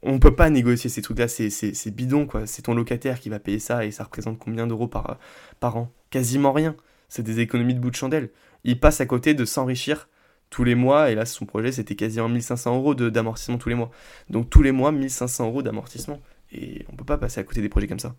[0.04, 2.46] on peut pas négocier ces trucs-là, c'est bidon, quoi.
[2.46, 5.18] C'est ton locataire qui va payer ça et ça représente combien d'euros par,
[5.60, 5.90] par an?
[6.10, 6.76] Quasiment rien.
[7.08, 8.30] C'est des économies de bout de chandelle.
[8.64, 10.08] Il passe à côté de s'enrichir
[10.50, 13.90] tous les mois, et là, son projet, c'était quasiment 1500 euros d'amortissement tous les mois.
[14.30, 16.20] Donc tous les mois, 1500 euros d'amortissement.
[16.52, 18.14] Et on peut pas passer à côté des projets comme ça.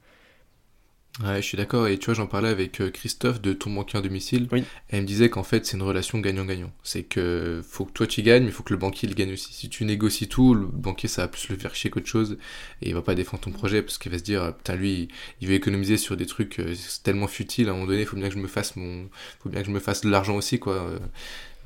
[1.23, 1.87] Ouais, je suis d'accord.
[1.87, 4.47] Et tu vois, j'en parlais avec euh, Christophe de ton banquier à domicile.
[4.51, 4.63] Oui.
[4.89, 6.71] Et il me disait qu'en fait, c'est une relation gagnant-gagnant.
[6.83, 9.31] C'est que faut que toi tu gagnes, mais il faut que le banquier il gagne
[9.31, 9.53] aussi.
[9.53, 12.37] Si tu négocies tout, le banquier ça va plus le faire chier qu'autre chose.
[12.81, 15.07] Et il va pas défendre ton projet parce qu'il va se dire, putain, lui,
[15.39, 17.69] il veut économiser sur des trucs euh, tellement futiles.
[17.69, 19.07] À un moment donné, il faut bien que je me fasse mon,
[19.39, 20.89] faut bien que je me fasse de l'argent aussi, quoi.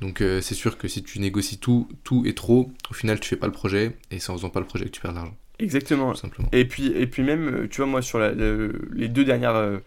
[0.00, 3.28] Donc euh, c'est sûr que si tu négocies tout, tout et trop, au final tu
[3.28, 3.96] fais pas le projet.
[4.10, 5.36] Et c'est en faisant pas le projet que tu perds de l'argent.
[5.60, 6.14] Exactement.
[6.52, 9.78] Et puis, et puis même, euh, tu vois, moi, sur les deux, dernières, euh,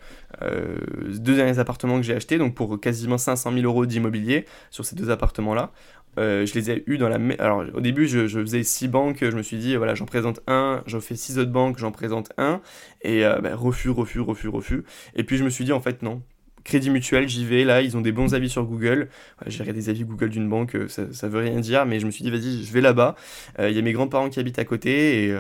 [0.44, 4.86] euh, deux derniers appartements que j'ai achetés, donc pour quasiment 500 000 euros d'immobilier sur
[4.86, 5.72] ces deux appartements-là,
[6.18, 7.18] je les ai eu dans la...
[7.40, 10.84] Alors au début, je, faisais six banques, je me suis dit, voilà, j'en présente un,
[10.86, 12.62] j'en fais six autres banques, j'en présente un,
[13.02, 14.84] et ben, refus, refus, refus, refus.
[15.16, 16.22] Et puis je me suis dit, en fait, non,
[16.64, 19.10] Crédit Mutuel, j'y vais, là, ils ont des bons avis sur Google.
[19.48, 22.24] J'ai des avis Google d'une banque, ça, ça veut rien dire, mais je me suis
[22.24, 23.16] dit, vas-y, je vais là-bas.
[23.60, 25.38] Il y a mes grands-parents qui habitent à côté, et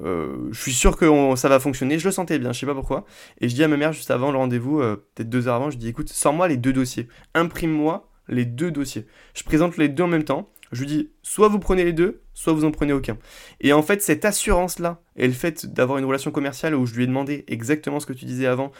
[0.00, 2.74] euh, je suis sûr que ça va fonctionner, je le sentais bien, je sais pas
[2.74, 3.04] pourquoi.
[3.40, 5.70] Et je dis à ma mère juste avant le rendez-vous, euh, peut-être deux heures avant,
[5.70, 9.06] je dis écoute, sors-moi les deux dossiers, imprime-moi les deux dossiers.
[9.34, 12.22] Je présente les deux en même temps, je lui dis soit vous prenez les deux,
[12.34, 13.16] soit vous en prenez aucun.
[13.60, 17.04] Et en fait, cette assurance-là, et le fait d'avoir une relation commerciale où je lui
[17.04, 18.72] ai demandé exactement ce que tu disais avant,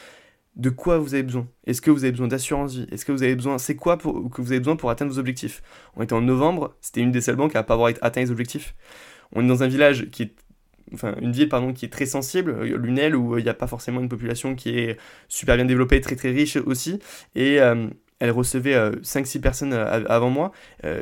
[0.57, 1.47] de quoi vous avez besoin?
[1.67, 2.87] Est-ce que vous avez besoin d'assurance vie?
[2.91, 5.63] Est-ce que vous avez besoin C'est quoi que vous avez besoin pour atteindre vos objectifs?
[5.97, 8.75] On était en novembre, c'était une des seules banques à pas avoir atteint les objectifs.
[9.33, 10.35] On est dans un village qui est
[10.95, 13.55] enfin une ville pardon qui est très sensible, euh, Lunel où euh, il n'y a
[13.55, 17.01] pas forcément une population qui est super bien développée, très très riche aussi,
[17.35, 17.89] et euh,
[18.19, 20.51] elle recevait 5-6 personnes avant moi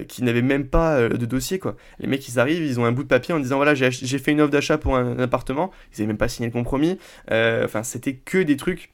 [0.09, 1.77] qui n'avaient même pas de dossier quoi.
[2.01, 4.33] Les mecs ils arrivent, ils ont un bout de papier en disant voilà j'ai fait
[4.33, 6.99] une offre d'achat pour un, appartement, ils n'avaient même pas signé le compromis,
[7.31, 8.93] enfin c'était que des trucs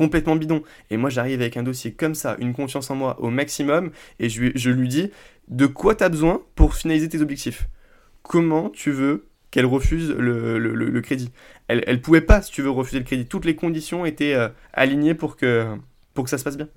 [0.00, 0.62] complètement bidons.
[0.88, 4.30] Et moi j'arrive avec un dossier comme ça, une confiance en moi au maximum, et
[4.30, 5.10] je, lui dis
[5.48, 7.68] de quoi tu as besoin pour finaliser tes objectifs?
[8.22, 11.30] Comment tu veux qu'elle refuse le, crédit?
[11.68, 13.26] Elle, elle pouvait pas, si tu veux, refuser le crédit.
[13.26, 15.66] Toutes les conditions étaient euh, alignées pour que,
[16.14, 16.68] pour que ça se passe bien.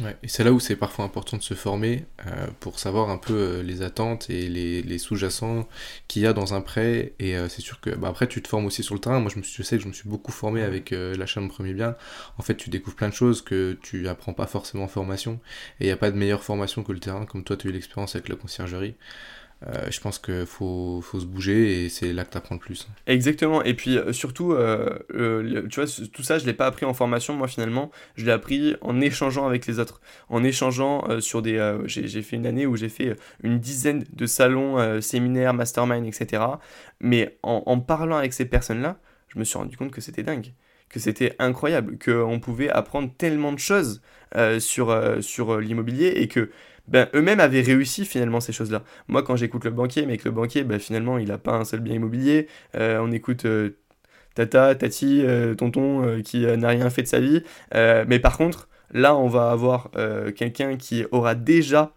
[0.00, 3.18] Ouais, et c'est là où c'est parfois important de se former euh, pour savoir un
[3.18, 5.68] peu euh, les attentes et les, sous-jacents
[6.08, 7.12] qu'il y a dans un prêt.
[7.18, 9.20] Et c'est sûr que bah, après, tu te formes aussi sur le terrain.
[9.20, 11.50] Moi, je, me suis, sais que je me suis beaucoup formé avec l'achat de mon
[11.50, 11.94] premier bien.
[12.38, 15.40] En fait, tu découvres plein de choses que tu apprends pas forcément en formation.
[15.80, 17.70] Et il n'y a pas de meilleure formation que le terrain, comme toi, tu as
[17.70, 18.94] eu l'expérience avec la conciergerie.
[19.68, 22.60] Euh, je pense qu'il faut, faut, se bouger et c'est là que tu apprends le
[22.60, 22.88] plus.
[23.06, 23.62] Exactement.
[23.62, 24.98] Et puis euh, surtout, euh,
[25.70, 27.90] tu vois, tout ça, je ne l'ai pas appris en formation, moi finalement.
[28.16, 30.00] Je l'ai appris en échangeant avec les autres.
[30.28, 31.76] En échangeant sur des.
[31.86, 36.42] j'ai fait une année où j'ai fait une dizaine de salons, séminaires, mastermind, etc.
[37.00, 38.98] Mais en, en parlant avec ces personnes-là,
[39.28, 40.52] je me suis rendu compte que c'était dingue
[40.92, 44.02] que c'était incroyable, qu'on pouvait apprendre tellement de choses
[44.58, 46.50] sur, sur l'immobilier et que
[46.88, 48.82] ben, eux-mêmes avaient réussi finalement ces choses-là.
[49.08, 51.64] Moi, quand j'écoute le banquier, mais que le banquier, ben, finalement, il n'a pas un
[51.64, 53.78] seul bien immobilier, euh, on écoute euh,
[54.34, 57.42] tata, tati, euh, tonton qui n'a rien fait de sa vie.
[57.74, 59.90] mais par contre, là, on va avoir
[60.36, 61.92] quelqu'un qui aura déjà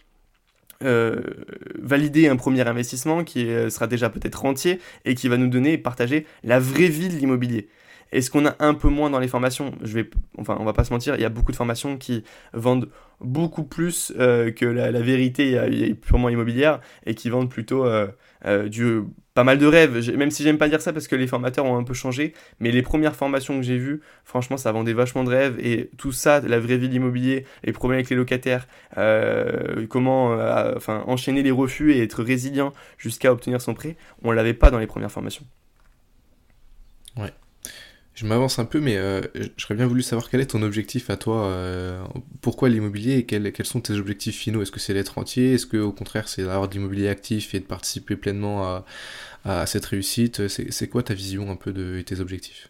[0.82, 5.78] validé un premier investissement, qui sera déjà peut-être rentier et qui va nous donner et
[5.78, 7.70] partager la vraie vie de l'immobilier.
[8.16, 9.74] Est-ce qu'on a un peu moins dans les formations?
[9.82, 12.24] Je vais, enfin, on va pas se mentir, il y a beaucoup de formations qui
[12.54, 12.88] vendent
[13.20, 15.60] beaucoup plus euh, que la, vérité
[16.02, 18.08] purement immobilière et qui vendent plutôt euh,
[18.46, 19.02] euh, du
[19.34, 20.16] pas mal de rêves.
[20.16, 22.72] Même si j'aime pas dire ça parce que les formateurs ont un peu changé, mais
[22.72, 26.40] les premières formations que j'ai vues, franchement, ça vendait vachement de rêves et tout ça,
[26.40, 28.66] la vraie vie de l'immobilier, les problèmes avec les locataires,
[29.90, 30.38] comment,
[30.74, 34.80] enfin, enchaîner les refus et être résilient jusqu'à obtenir son prêt, on l'avait pas dans
[34.80, 35.44] les premières formations.
[37.18, 37.34] Ouais.
[38.16, 39.22] Je m'avance un peu, mais euh,
[39.58, 41.48] j'aurais bien voulu savoir quel est ton objectif à toi.
[41.48, 42.02] Euh,
[42.40, 44.62] pourquoi l'immobilier et quels, sont tes objectifs finaux?
[44.62, 47.60] Est-ce que c'est d'être entier Est-ce que au contraire c'est d'avoir de l'immobilier actif et
[47.60, 48.84] de participer pleinement
[49.44, 50.48] à, cette réussite?
[50.48, 52.70] C'est quoi ta vision un peu de tes objectifs?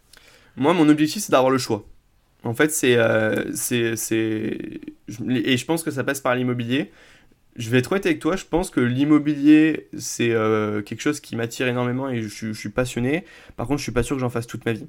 [0.56, 1.86] Moi, mon objectif c'est d'avoir le choix.
[2.46, 6.92] En fait, c'est, euh, et je pense que ça passe par l'immobilier.
[7.56, 11.38] Je vais être honnête avec toi, je pense que l'immobilier, c'est euh, quelque chose qui
[11.38, 13.24] m'attire énormément et je, suis passionné.
[13.56, 14.88] Par contre, je suis pas sûr que j'en fasse toute ma vie.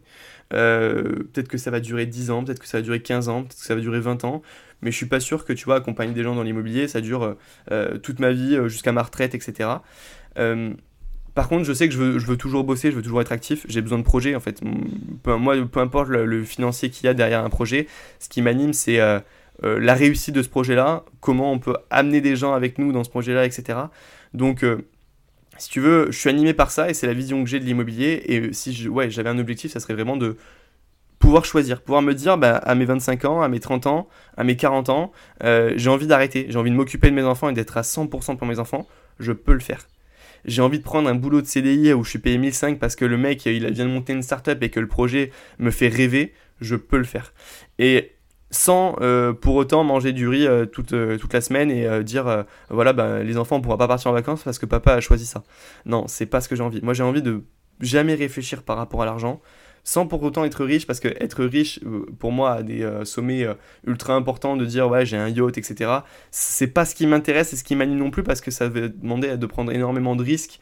[0.53, 1.03] Euh,
[1.33, 3.61] peut-être que ça va durer 10 ans, peut-être que ça va durer 15 ans, peut-être
[3.61, 4.43] que ça va durer 20 ans.
[4.83, 7.37] Mais je suis pas sûr que, tu vois, accompagner des gens dans l'immobilier, ça dure
[7.71, 9.71] euh, toute ma vie jusqu'à ma retraite, etc.
[10.35, 13.65] par contre, je sais que je veux, toujours bosser, je veux toujours être actif.
[13.69, 14.61] J'ai besoin de projets, en fait.
[15.25, 17.87] moi, peu importe le, le financier qu'il y a derrière un projet,
[18.19, 19.01] ce qui m'anime, c'est
[19.65, 23.05] euh, la réussite de ce projet-là, comment on peut amener des gens avec nous dans
[23.05, 23.79] ce projet-là, etc.
[24.35, 24.89] Donc, euh,
[25.59, 27.65] si tu veux, je suis animé par ça et c'est la vision que j'ai de
[27.65, 28.23] l'immobilier.
[28.27, 30.37] Et si je, ouais, j'avais un objectif, ça serait vraiment de
[31.19, 34.45] pouvoir choisir, pouvoir me dire bah, à mes 25 ans, à mes 30 ans, à
[34.45, 37.55] mes 40 ans, euh, j'ai envie d'arrêter, j'ai envie de m'occuper de mes enfants et
[37.55, 38.87] d'être à 100% pour mes enfants,
[39.19, 39.89] je peux le faire.
[40.45, 43.05] J'ai envie de prendre un boulot de CDI où je suis payé 1005 parce que
[43.05, 46.35] le mec il vient de monter une startup et que le projet me fait rêver,
[46.61, 47.33] je peux le faire.
[47.79, 48.13] Et
[48.57, 52.45] sans euh, pour autant manger du riz euh, toute, euh, toute la semaine et dire
[52.71, 55.27] voilà bah, les enfants on pourra pas partir en vacances parce que papa a choisi
[55.27, 55.45] ça.
[55.85, 56.81] Non, c'est pas ce que j'ai envie.
[56.83, 57.45] Moi j'ai envie de
[57.81, 59.41] jamais réfléchir par rapport à l'argent
[59.87, 63.05] sans pour autant être riche, parce que être riche, euh, pour moi, à des euh,
[63.05, 63.55] sommets euh,
[63.87, 66.01] ultra importants, de dire ouais, j'ai un yacht, etc.,
[66.33, 68.89] c'est pas ce qui m'intéresse et ce qui m'anime non plus, parce que ça va
[68.89, 70.59] demander de prendre énormément de risques,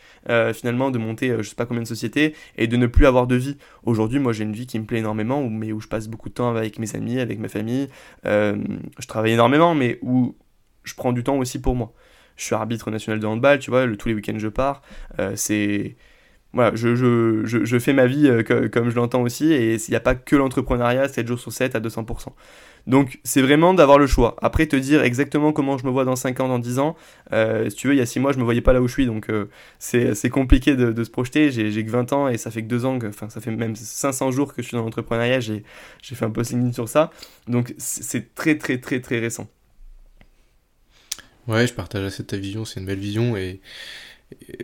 [0.53, 3.35] finalement, de monter je sais pas combien de sociétés et de ne plus avoir de
[3.35, 3.57] vie.
[3.85, 6.35] Aujourd'hui, moi, j'ai une vie qui me plaît énormément, mais où je passe beaucoup de
[6.35, 7.89] temps avec mes amis, avec ma famille.
[8.25, 10.37] je travaille énormément, mais où
[10.83, 11.95] je prends du temps aussi pour moi.
[12.37, 14.83] Je suis arbitre national de handball, tu vois, tous les week-ends je pars.
[15.35, 15.97] c'est
[16.55, 19.97] voilà, je, je, je, fais ma vie euh, comme je l'entends aussi, et il n'y
[19.97, 22.29] a pas que l'entrepreneuriat 7 jours sur 7 à 200%.
[22.87, 24.37] Donc c'est vraiment d'avoir le choix.
[24.41, 26.97] Après te dire exactement comment je me vois dans 5 ans, dans 10 ans,
[27.33, 28.87] euh, si tu veux, il y a 6 mois je me voyais pas là où
[28.87, 31.51] je suis, donc euh, c'est compliqué de, se projeter.
[31.51, 34.31] J'ai que 20 ans et ça fait que 2 ans, enfin ça fait même 500
[34.31, 35.65] jours que je suis dans l'entrepreneuriat, j'ai
[36.03, 37.11] fait un post LinkedIn sur ça.
[37.49, 39.49] Donc c'est très très très très récent.
[41.47, 43.61] Ouais, je partage assez ta vision, c'est une belle vision et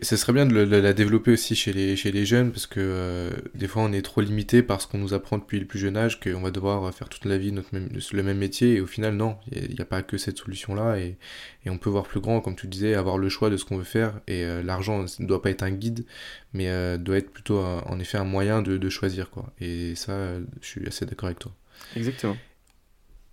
[0.03, 3.31] ce serait bien de, la développer aussi chez les, chez les jeunes parce que euh,
[3.55, 5.96] des fois on est trop limité par ce qu'on nous apprend depuis le plus jeune
[5.96, 9.37] âge qu'on va devoir faire toute la vie le même métier et au final non,
[9.53, 11.16] il n'y a, pas que cette solution là et,
[11.64, 13.77] et, on peut voir plus grand comme tu disais, avoir le choix de ce qu'on
[13.77, 16.05] veut faire et euh, l'argent ne doit pas être un guide
[16.53, 20.35] mais euh, doit être plutôt en effet un moyen de, de choisir quoi et ça
[20.61, 21.53] je suis assez d'accord avec toi.
[21.96, 22.37] Exactement.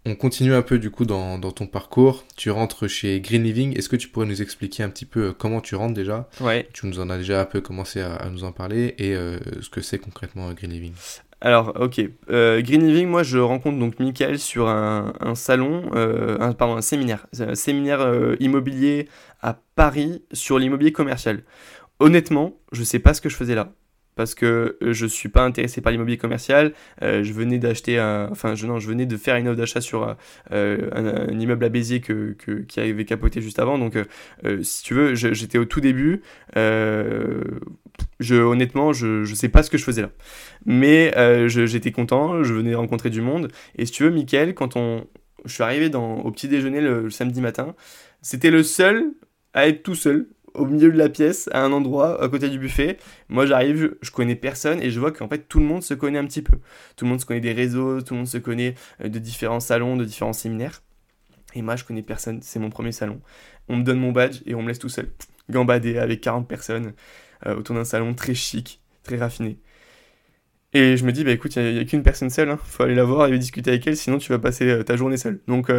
[0.10, 2.24] On continue un peu du coup dans, ton parcours.
[2.38, 3.78] Tu rentres chez Green Living.
[3.78, 6.30] Est-ce que tu pourrais nous expliquer un petit peu euh, comment tu rentres déjà?
[6.40, 6.70] Ouais.
[6.72, 9.70] Tu nous en as déjà un peu commencé à, nous en parler et euh, ce
[9.70, 10.94] que c'est concrètement euh, Green Living?
[11.42, 12.00] Alors, ok.
[12.30, 17.28] Green Living, moi je rencontre donc Michael sur un, salon, un, pardon, un séminaire.
[17.38, 19.10] Un séminaire immobilier
[19.42, 21.44] à Paris sur l'immobilier commercial.
[22.00, 23.74] Honnêtement, je sais pas ce que je faisais là
[24.18, 26.74] parce que euh, je ne suis pas intéressé par l'immobilier commercial.
[27.02, 30.18] Euh, je venais d'acheter enfin je, non, je venais de faire une offre d'achat sur
[30.52, 32.36] euh, un, immeuble à Béziers que,
[32.68, 33.78] qui avait capoté juste avant.
[33.78, 33.98] Donc
[34.62, 36.22] si tu veux, j'étais au tout début.
[36.56, 40.10] je, honnêtement, je ne sais pas ce que je faisais là.
[40.66, 41.14] Mais
[41.48, 43.50] j'étais content, je venais rencontrer du monde.
[43.78, 45.06] Et si tu veux, Mickaël, quand on,
[45.46, 47.76] je suis arrivé au petit déjeuner le samedi matin,
[48.22, 49.14] c'était le seul
[49.54, 52.60] à être tout seul au milieu de la pièce, à un endroit, à côté du
[52.60, 52.98] buffet.
[53.30, 56.18] Moi, j'arrive, je, connais personne et je vois qu'en fait, tout le monde se connaît
[56.18, 56.58] un petit peu.
[56.96, 59.60] Tout le monde se connaît des réseaux, tout le monde se connaît euh, de différents
[59.60, 60.82] salons, de différents séminaires.
[61.54, 62.42] Et moi, je connais personne.
[62.42, 63.22] C'est mon premier salon.
[63.70, 65.10] On me donne mon badge et on me laisse tout seul,
[65.50, 66.94] gambader avec 40 personnes
[67.46, 69.60] euh, autour d'un salon très chic, très raffiné.
[70.74, 72.60] Et je me dis, bah écoute, il n'y a, qu'une personne seule, hein.
[72.62, 75.18] faut aller la voir et discuter avec elle, sinon tu vas passer euh, ta journée
[75.18, 75.40] seule.
[75.48, 75.72] Donc,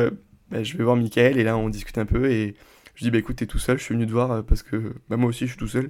[0.50, 2.54] bah, je vais voir Mickaël et là, on discute un peu et
[2.98, 4.92] je dis, bah écoute, t'es tout seul, je suis venu te voir euh, parce que
[5.08, 5.88] bah, moi aussi je suis tout seul.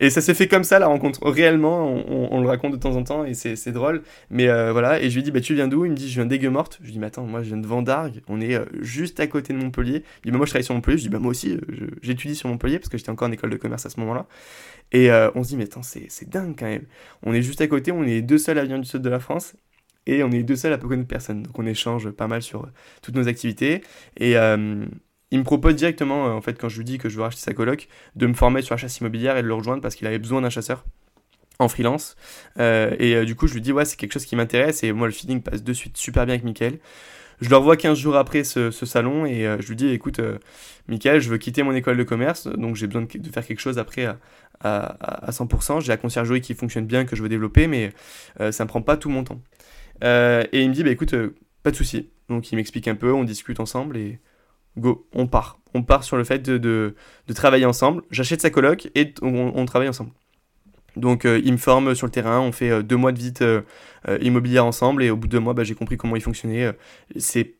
[0.00, 1.20] Et ça s'est fait comme ça la rencontre.
[1.28, 4.02] Réellement, on, le raconte de temps en temps et c'est drôle.
[4.30, 5.84] Mais euh, voilà, et je lui dis, bah tu viens d'où?
[5.84, 6.78] Il me dit, je viens d'Aigues-Mortes.
[6.80, 9.26] Je lui dis, mais attends, moi je viens de Vendargue, on est euh, juste à
[9.26, 10.02] côté de Montpellier.
[10.24, 10.96] Il dit, bah moi je travaille sur Montpellier.
[10.96, 11.58] Je dis, bah moi aussi,
[12.00, 14.26] j'étudie sur Montpellier parce que j'étais encore en école de commerce à ce moment-là.
[14.92, 16.86] Et on se dit, mais attends, c'est dingue quand même.
[17.22, 19.56] On est juste à côté, on est deux seuls avions du sud de la France
[20.06, 21.42] et on est deux seuls à peu connaître personne.
[21.42, 22.66] Donc on échange pas mal sur
[23.02, 23.82] toutes nos activités.
[24.16, 24.36] Et,
[25.30, 27.42] il me propose directement, euh, en fait, quand je lui dis que je veux racheter
[27.42, 30.06] sa coloc, de me former sur la chasse immobilière et de le rejoindre parce qu'il
[30.06, 30.84] avait besoin d'un chasseur
[31.58, 32.16] en freelance.
[32.58, 34.92] Euh, et euh, du coup, je lui dis, ouais, c'est quelque chose qui m'intéresse et
[34.92, 36.78] moi, le feeling passe de suite super bien avec Mickaël.
[37.40, 40.22] Je le revois 15 jours après ce, salon et je lui dis, écoute,
[40.88, 43.78] Mickaël, je veux quitter mon école de commerce, donc j'ai besoin de, faire quelque chose
[43.78, 44.18] après à,
[44.60, 45.82] à, à 100%.
[45.82, 47.92] J'ai la conciergerie qui fonctionne bien, que je veux développer, mais
[48.38, 49.42] ça ne prend pas tout mon temps.
[50.02, 51.14] et il me dit, bah écoute,
[51.62, 52.08] pas de souci.
[52.30, 54.18] Donc il m'explique un peu, on discute ensemble et
[54.78, 55.58] go, on part.
[55.74, 58.02] On part sur le fait de, de, travailler ensemble.
[58.10, 60.10] J'achète sa coloc et on, travaille ensemble.
[60.96, 63.42] Donc euh, il me forme sur le terrain, on fait euh, deux mois de visite
[63.42, 63.60] euh,
[64.22, 66.72] immobilière ensemble et au bout de deux mois bah, j'ai compris comment il fonctionnait.
[67.18, 67.56] c'est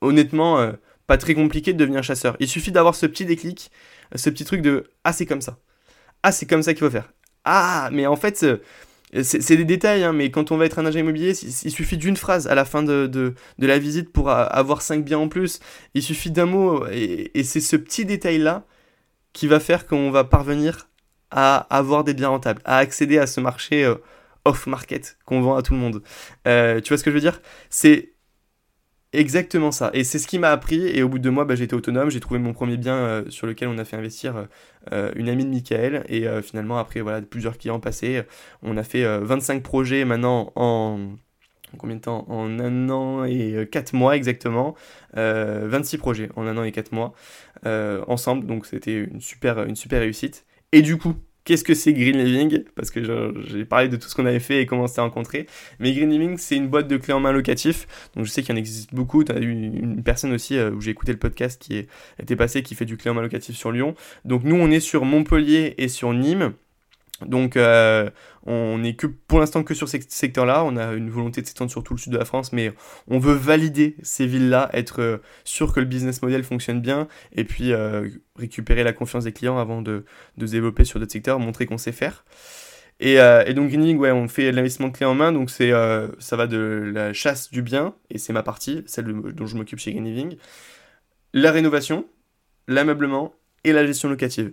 [0.00, 0.72] honnêtement
[1.06, 2.36] pas très compliqué de devenir chasseur.
[2.40, 3.70] Il suffit d'avoir ce petit déclic,
[4.16, 5.58] ce petit truc de ah c'est comme ça,
[6.24, 7.12] ah c'est comme ça qu'il faut faire.
[7.44, 8.44] Ah mais en fait
[9.22, 12.16] c'est des détails, hein, mais quand on va être un agent immobilier, il suffit d'une
[12.16, 15.60] phrase à la fin de, de, la visite pour avoir 5 biens en plus.
[15.94, 18.64] Il suffit d'un mot, et, et c'est ce petit détail-là
[19.32, 20.88] qui va faire qu'on va parvenir
[21.30, 23.96] à avoir des biens rentables, à accéder à ce marché euh,
[24.44, 26.02] off-market qu'on vend à tout le monde.
[26.46, 27.40] Euh, tu vois ce que je veux dire?
[27.70, 28.12] C'est
[29.12, 29.90] exactement ça.
[29.94, 30.86] Et c'est ce qui m'a appris.
[30.86, 32.10] Et au bout de deux mois, bah, j'ai autonome.
[32.10, 34.48] J'ai trouvé mon premier bien euh, sur lequel on a fait investir
[35.16, 36.04] une amie de Michael.
[36.08, 38.22] Et finalement, après voilà, plusieurs clients passés,
[38.62, 40.98] on a fait 25 projets maintenant en
[41.78, 42.24] combien de temps?
[42.28, 44.74] En un an et quatre mois exactement.
[45.14, 47.12] 26 projets en un an et quatre mois
[47.64, 48.46] ensemble.
[48.46, 50.46] Donc c'était une super réussite.
[50.72, 51.14] Et du coup,
[51.50, 52.62] qu'est-ce que c'est Green Living?
[52.76, 53.02] Parce que
[53.48, 55.46] j'ai parlé de tout ce qu'on avait fait et comment on s'est rencontré.
[55.80, 57.88] Mais Green Living, c'est une boîte de clés en main locatif.
[58.14, 59.24] Donc je sais qu'il y en existe beaucoup.
[59.24, 61.88] Tu as eu une personne aussi euh, où j'ai écouté le podcast qui
[62.20, 63.96] était passé qui fait du clé en main locatif sur Lyon.
[64.24, 66.52] Donc nous, on est sur Montpellier et sur Nîmes.
[67.26, 68.10] Donc euh,
[68.46, 70.64] on n'est que pour l'instant que sur ces secteurs-là.
[70.64, 72.72] On a une volonté de s'étendre sur tout le sud de la France, mais
[73.08, 77.44] on veut valider ces villes-là, être euh, sûr que le business model fonctionne bien, et
[77.44, 80.04] puis euh, récupérer la confiance des clients avant de,
[80.36, 82.24] de se développer sur d'autres secteurs, montrer qu'on sait faire.
[83.02, 83.16] Et,
[83.54, 85.72] donc Greening, ouais, on fait l'investissement clé en main, donc c'est
[86.18, 89.78] ça va de la chasse du bien, et c'est ma partie, celle dont je m'occupe
[89.78, 90.36] chez Green Living,
[91.32, 92.06] la rénovation,
[92.68, 94.52] l'ameublement et la gestion locative.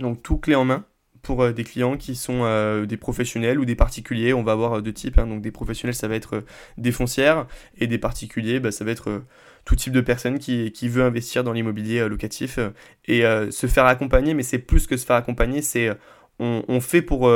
[0.00, 0.84] Donc tout clé en main
[1.22, 4.32] pour euh, des clients qui sont euh, des professionnels ou des particuliers.
[4.32, 5.18] On va avoir euh, deux types.
[5.18, 5.26] Hein.
[5.26, 6.44] Donc des professionnels, ça va être
[6.76, 7.46] des foncières
[7.76, 9.22] et des particuliers, bah, ça va être
[9.64, 12.58] tout type de personnes qui, qui veut investir dans l'immobilier locatif
[13.06, 14.32] et se faire accompagner.
[14.32, 15.90] Mais c'est plus que se faire accompagner, c'est
[16.38, 17.30] on, fait pour,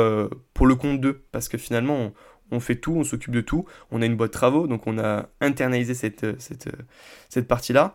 [0.53, 2.11] pour le compte d'eux parce que finalement
[2.49, 3.65] on, fait tout, on s'occupe de tout.
[3.91, 6.69] On a une boîte de travaux, donc on a internalisé cette, cette,
[7.29, 7.93] cette partie-là.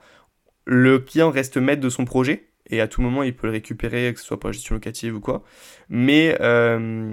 [0.65, 4.13] Le client reste maître de son projet, et à tout moment il peut le récupérer,
[4.13, 5.43] que ce soit pour la gestion locative ou quoi.
[5.89, 7.13] Mais euh,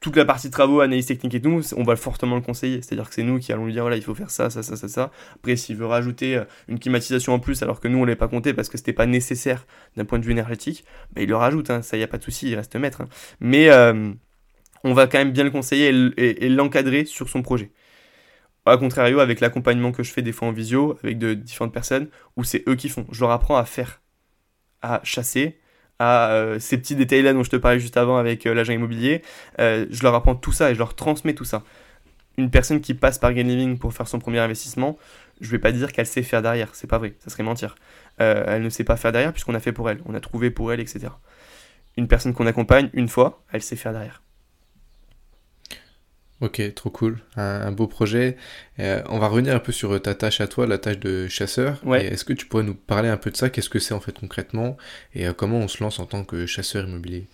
[0.00, 2.82] toute la partie travaux, analyse technique et tout, on va fortement le conseiller.
[2.82, 4.76] C'est-à-dire que c'est nous qui allons lui dire voilà, il faut faire ça, ça, ça,
[4.76, 5.10] ça, ça.
[5.34, 8.28] Après, s'il veut rajouter euh, une climatisation en plus, alors que nous on l'avait pas
[8.28, 9.66] compté parce que c'était pas nécessaire
[9.96, 11.70] d'un point de vue énergétique, bah, il le rajoute.
[11.70, 11.82] Hein.
[11.82, 13.00] ça y a pas de souci, il reste maître.
[13.02, 13.08] Hein.
[13.40, 14.12] Mais euh,
[14.84, 17.72] on va quand même bien le conseiller et, l'encadrer sur son projet.
[18.64, 22.08] A contrario, avec l'accompagnement que je fais des fois en visio, avec de différentes personnes,
[22.36, 23.06] où c'est eux qui font.
[23.12, 24.00] Je leur apprends à faire
[24.94, 25.58] à chasser,
[25.98, 29.22] à euh, ces petits détails-là dont je te parlais juste avant avec euh, l'agent immobilier.
[29.58, 31.62] Euh, je leur apprends tout ça et je leur transmets tout ça.
[32.38, 34.98] Une personne qui passe par Gain Living pour faire son premier investissement,
[35.40, 37.76] je vais pas dire qu'elle sait faire derrière, c'est pas vrai, ça serait mentir.
[38.18, 40.70] elle ne sait pas faire derrière puisqu'on a fait pour elle, on a trouvé pour
[40.72, 41.08] elle, etc.
[41.96, 44.22] Une personne qu'on accompagne une fois, elle sait faire derrière.
[46.42, 48.36] Ok, trop cool, un, beau projet.
[48.78, 51.80] Euh, on va revenir un peu sur ta tâche à toi, la tâche de chasseur.
[51.94, 53.48] Est-ce que tu pourrais nous parler un peu de ça?
[53.48, 54.76] Qu'est-ce que c'est en fait concrètement?
[55.14, 57.26] Et euh, comment on se lance en tant que chasseur immobilier?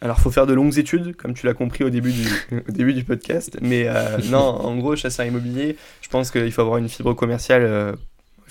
[0.00, 2.26] Alors, faut faire de longues études, comme tu l'as compris au début du,
[2.68, 3.58] au début du podcast.
[3.62, 7.96] Mais euh, non, en gros, chasseur immobilier, je pense qu'il faut avoir une fibre commerciale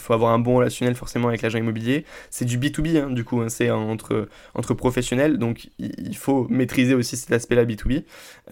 [0.07, 2.05] faut avoir un bon relationnel forcément avec l'agent immobilier.
[2.29, 4.27] C'est du B2B, hein, du coup, hein, c'est entre,
[4.75, 8.03] professionnels, donc il faut maîtriser aussi cet aspect-là B2B.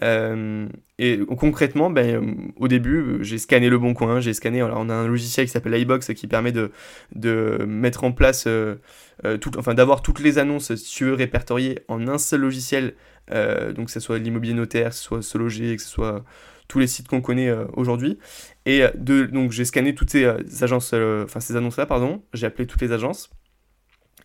[0.02, 4.90] Euh, et concrètement, ben, au début, j'ai scanné le bon coin, j'ai scanné, alors on
[4.90, 6.70] a un logiciel qui s'appelle iBox qui permet de,
[7.14, 8.76] de mettre en place, euh,
[9.24, 12.94] euh, tout, enfin d'avoir toutes les annonces, si tu veux, répertoriées en un seul logiciel,
[13.30, 16.24] donc que ce soit l'immobilier notaire, que ce soit se loger, que ce soit
[16.68, 18.18] tous les sites qu'on connaît euh, aujourd'hui.
[18.64, 22.22] Et euh, donc j'ai scanné toutes ces euh, agences, enfin ces annonces-là, pardon.
[22.32, 23.30] J'ai appelé toutes les agences.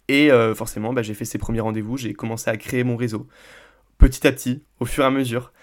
[0.07, 1.95] Et forcément, bah, j'ai fait ces premiers rendez-vous.
[1.95, 3.27] J'ai commencé à créer mon réseau
[3.97, 5.53] petit à petit, au fur et à mesure.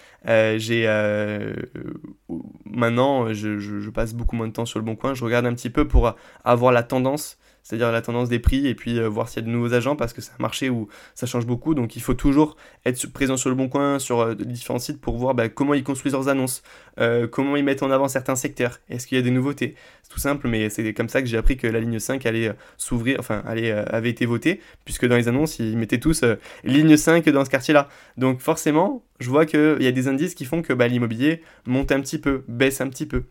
[2.65, 5.13] maintenant, je, passe beaucoup moins de temps sur le bon coin.
[5.13, 7.37] Je regarde un petit peu pour avoir la tendance
[7.69, 9.95] c'est-à-dire la tendance des prix, et puis euh, voir s'il y a de nouveaux agents,
[9.95, 13.37] parce que c'est un marché où ça change beaucoup, donc il faut toujours être présent
[13.37, 16.29] sur le bon coin, sur euh, différents sites, pour voir bah, comment ils construisent leurs
[16.29, 16.63] annonces,
[16.99, 19.75] euh, comment ils mettent en avant certains secteurs, est-ce qu'il y a des nouveautés?
[20.01, 22.55] C'est tout simple, mais c'est comme ça que j'ai appris que la ligne 5 allait
[22.77, 26.25] s'ouvrir, enfin, allait, avait été votée, puisque dans les annonces, ils mettaient tous
[26.63, 27.87] ligne 5 dans ce quartier-là.
[28.17, 31.91] Donc forcément, je vois qu'il y a des indices qui font que bah, l'immobilier monte
[31.91, 33.25] un petit peu, baisse un petit peu.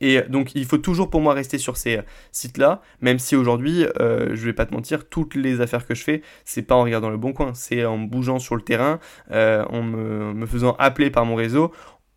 [0.00, 2.00] Et donc il faut toujours pour moi rester sur ces
[2.32, 6.02] sites-là, même si aujourd'hui, euh, je vais pas te mentir, toutes les affaires que je
[6.02, 8.98] fais, c'est pas en regardant le bon coin, c'est en bougeant sur le terrain,
[9.30, 11.72] euh, en me, faisant appeler par mon réseau.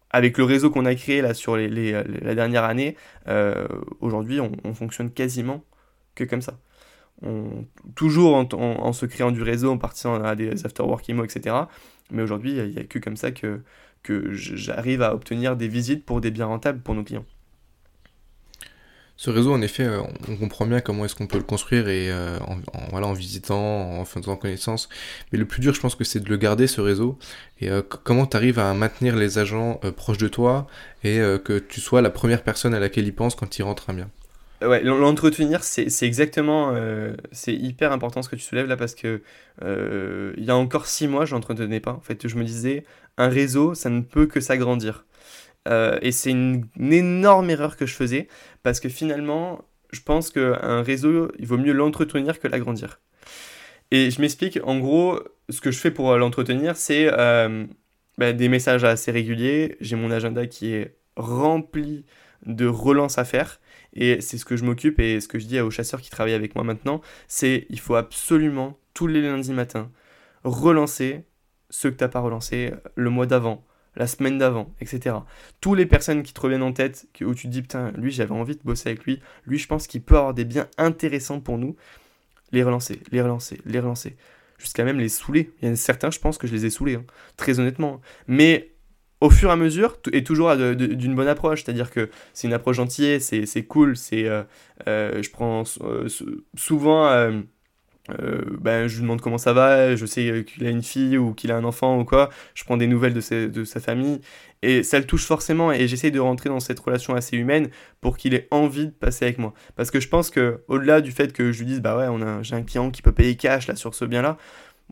[0.10, 2.96] Avec le réseau qu'on a créé là sur les, la dernière année,
[3.28, 3.68] euh,
[4.00, 5.66] aujourd'hui on, fonctionne quasiment
[6.16, 6.58] que comme ça.
[7.96, 11.56] Toujours en, se créant du réseau, en partant à des after-work etc.
[12.12, 13.62] Mais aujourd'hui, il n'y a, a, que comme ça que,
[14.04, 17.26] que j'arrive à obtenir des visites pour des biens rentables pour nos clients.
[19.20, 22.12] Ce réseau, en effet, euh, on comprend bien comment est-ce qu'on peut le construire et
[22.12, 22.58] euh, en,
[22.92, 24.90] voilà, en visitant, en faisant connaissance.
[25.32, 27.18] Mais le plus dur, je pense que c'est de le garder, ce réseau.
[27.60, 30.68] Et euh, comment tu arrives à maintenir les agents proches de toi
[31.04, 33.94] et que tu sois la première personne à laquelle ils pensent quand ils rentrent un
[33.94, 34.10] bien.
[34.62, 36.76] Ouais, l'entretenir, c'est exactement,
[37.32, 39.22] c'est hyper important ce que tu soulèves là parce que
[39.62, 41.94] il y a encore six mois, je l'entretenais pas.
[41.94, 42.84] En fait, je me disais,
[43.18, 45.06] un réseau, ça ne peut que s'agrandir.
[45.68, 48.28] Euh, et c'est une, énorme erreur que je faisais
[48.64, 53.00] parce que finalement, je pense qu'un réseau, il vaut mieux l'entretenir que l'agrandir.
[53.92, 57.66] Et je m'explique, en gros, ce que je fais pour l'entretenir, c'est euh,
[58.18, 59.78] bah, des messages assez réguliers.
[59.80, 62.06] J'ai mon agenda qui est rempli
[62.46, 63.60] de relances à faire.
[63.94, 66.34] Et c'est ce que je m'occupe et ce que je dis aux chasseurs qui travaillent
[66.34, 69.90] avec moi maintenant, c'est il faut absolument tous les lundis matins
[70.44, 71.24] relancer
[71.70, 73.66] ceux que tu n'as pas relancé le mois d'avant,
[73.98, 75.18] la semaine d'avant, etc.
[75.60, 78.32] Tous les personnes qui te reviennent en tête, où tu te dis, putain, lui, j'avais
[78.32, 81.58] envie de bosser avec lui, lui, je pense qu'il peut avoir des biens intéressants pour
[81.58, 81.76] nous,
[82.52, 84.16] les relancer, les relancer, les relancer.
[84.60, 85.52] Jusqu'à même les saouler.
[85.62, 88.02] Il y en a certains, je pense que je les ai saoulés, hein, très honnêtement.
[88.28, 88.72] Mais
[89.20, 92.78] au fur et à mesure, et toujours d'une bonne approche, c'est-à-dire que c'est une approche
[92.78, 94.26] gentille, c'est cool, c'est...
[94.26, 94.44] Euh,
[94.88, 96.08] euh, je prends euh,
[96.56, 97.08] souvent
[98.10, 101.34] euh, ben, je lui demande comment ça va, je sais qu'il a une fille ou
[101.34, 104.22] qu'il a un enfant ou quoi, je prends des nouvelles de, sa famille,
[104.62, 107.70] et ça le touche forcément, et j'essaye de rentrer dans cette relation assez humaine
[108.02, 109.54] pour qu'il ait envie de passer avec moi.
[109.76, 112.08] Parce que je pense que au delà du fait que je lui dise, bah ouais,
[112.42, 114.38] j'ai un client qui peut payer cash là sur ce bien-là,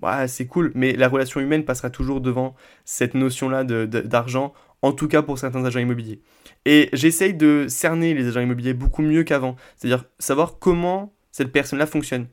[0.02, 5.08] ouais, c'est cool, mais la relation humaine passera toujours devant cette notion-là d'argent, en tout
[5.08, 6.22] cas pour certains agents immobiliers.
[6.66, 11.86] Et j'essaye de cerner les agents immobiliers beaucoup mieux qu'avant, c'est-à-dire savoir comment cette personne-là
[11.86, 12.28] fonctionne.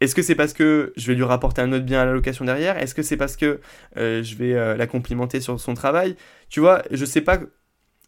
[0.00, 2.44] Est-ce que c'est parce que je vais lui rapporter un autre bien à la location
[2.44, 2.78] derrière?
[2.78, 3.60] Est-ce que c'est parce que
[3.96, 6.16] euh, je vais euh, la complimenter sur son travail?
[6.48, 7.40] Tu vois, je sais pas.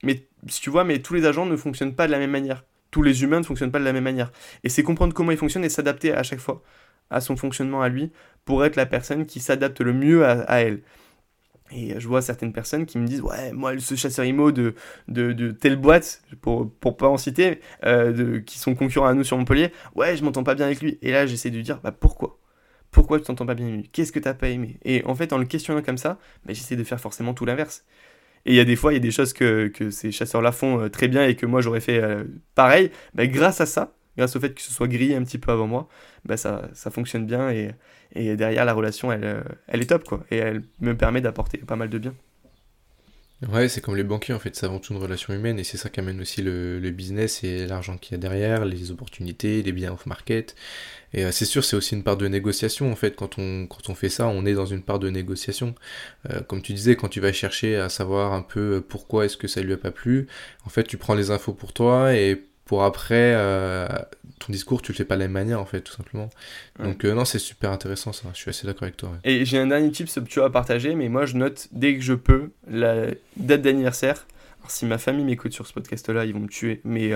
[0.02, 2.64] Mais tu vois, mais tous les agents ne fonctionnent pas de la même manière.
[2.90, 4.30] Tous les humains ne fonctionnent pas de la même manière.
[4.64, 6.62] Et c'est comprendre comment ils fonctionnent et s'adapter à chaque fois
[7.10, 8.12] à son fonctionnement à lui
[8.44, 10.82] pour être la personne qui s'adapte le mieux à elle.
[11.72, 14.74] Et je vois certaines personnes qui me disent Ouais, moi, ce chasseur IMO de,
[15.08, 19.24] de, telle boîte, pour, pour pas en citer, euh, de, qui sont concurrents à nous
[19.24, 20.98] sur Montpellier, ouais, je m'entends pas bien avec lui.
[21.02, 22.38] Et là, j'essaie de lui dire Bah pourquoi?
[22.90, 23.88] Pourquoi tu t'entends pas bien avec lui?
[23.90, 24.78] Qu'est-ce que t'as pas aimé?
[24.84, 27.84] Et en fait, en le questionnant comme ça, bah, j'essaie de faire forcément tout l'inverse.
[28.46, 30.52] Et il y a des fois, il y a des choses que, que ces chasseurs-là
[30.52, 32.90] font euh, très bien et que moi j'aurais fait euh, pareil.
[33.14, 35.66] Bah, grâce à ça, grâce au fait que ce soit grillé un petit peu avant
[35.66, 35.88] moi,
[36.26, 37.70] bah ça, ça fonctionne bien et,
[38.14, 41.58] et derrière la relation elle, euh, elle est top quoi et elle me permet d'apporter
[41.58, 42.14] pas mal de bien.
[43.48, 45.78] Ouais, c'est comme les banquiers en fait, c'est avant tout une relation humaine et c'est
[45.78, 49.62] ça qui amène aussi le, le business et l'argent qu'il y a derrière, les opportunités,
[49.62, 50.54] les biens off-market.
[51.14, 53.16] Et euh, c'est sûr, c'est aussi une part de négociation en fait.
[53.16, 55.74] Quand on, quand on fait ça, on est dans une part de négociation.
[56.28, 59.48] Euh, comme tu disais, quand tu vas chercher à savoir un peu pourquoi est-ce que
[59.48, 60.26] ça lui a pas plu,
[60.66, 63.88] en fait, tu prends les infos pour toi et pour après, euh,
[64.38, 66.30] ton discours, tu le fais pas de la même manière, en fait, tout simplement.
[66.78, 68.28] Donc, euh, non, c'est super intéressant, ça.
[68.32, 69.10] Je suis assez d'accord avec toi.
[69.24, 72.14] Et j'ai un dernier tip tu as partagé, mais moi, je note dès que je
[72.14, 73.06] peux la
[73.36, 74.24] date d'anniversaire.
[74.60, 76.80] Alors, si ma famille m'écoute sur ce podcast-là, ils vont me tuer.
[76.84, 77.10] Mais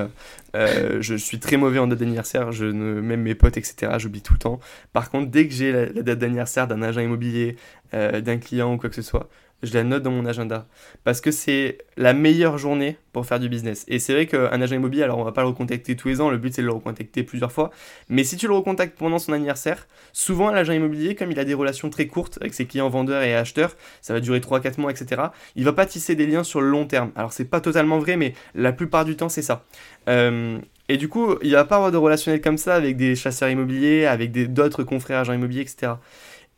[0.57, 2.51] euh, je suis très mauvais en date d'anniversaire.
[2.51, 4.59] Je ne, même mes potes, etc., j'oublie tout le temps.
[4.93, 7.55] Par contre, dès que j'ai la, la, date d'anniversaire d'un agent immobilier,
[7.93, 9.29] d'un client ou quoi que ce soit,
[9.65, 10.67] je la note dans mon agenda.
[11.05, 13.85] Parce que c'est la meilleure journée pour faire du business.
[13.89, 16.31] Et c'est vrai qu'un agent immobilier, alors on va pas le recontacter tous les ans,
[16.31, 17.71] le but c'est de le recontacter plusieurs fois.
[18.09, 21.55] Mais si tu le recontactes pendant son anniversaire, souvent l'agent immobilier, comme il a des
[21.55, 25.23] relations très courtes avec ses clients vendeurs et acheteurs, ça va durer 3-4 mois, etc.,
[25.57, 27.13] il va pas tisser des liens sur le long terme.
[27.17, 29.65] Alors c'est pas totalement vrai, mais la plupart du temps c'est ça.
[30.09, 30.59] Euh,
[30.89, 34.07] et du coup, il va pas avoir de relationnel comme ça avec des chasseurs immobiliers,
[34.07, 35.93] avec d'autres confrères agents immobiliers, etc.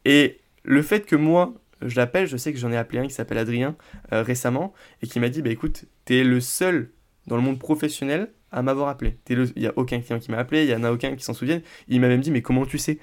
[0.04, 3.14] Et le fait que moi, je l'appelle, je sais que j'en ai appelé un qui
[3.14, 3.76] s'appelle Adrien
[4.12, 4.72] euh, récemment
[5.02, 6.90] et qui m'a dit bah écoute, t'es le seul
[7.26, 9.18] dans le monde professionnel à m'avoir appelé.
[9.28, 11.34] Il n'y a aucun client qui m'a appelé, il n'y en a aucun qui s'en
[11.34, 11.62] souvienne.
[11.88, 12.98] Il m'a même dit mais comment tu sais?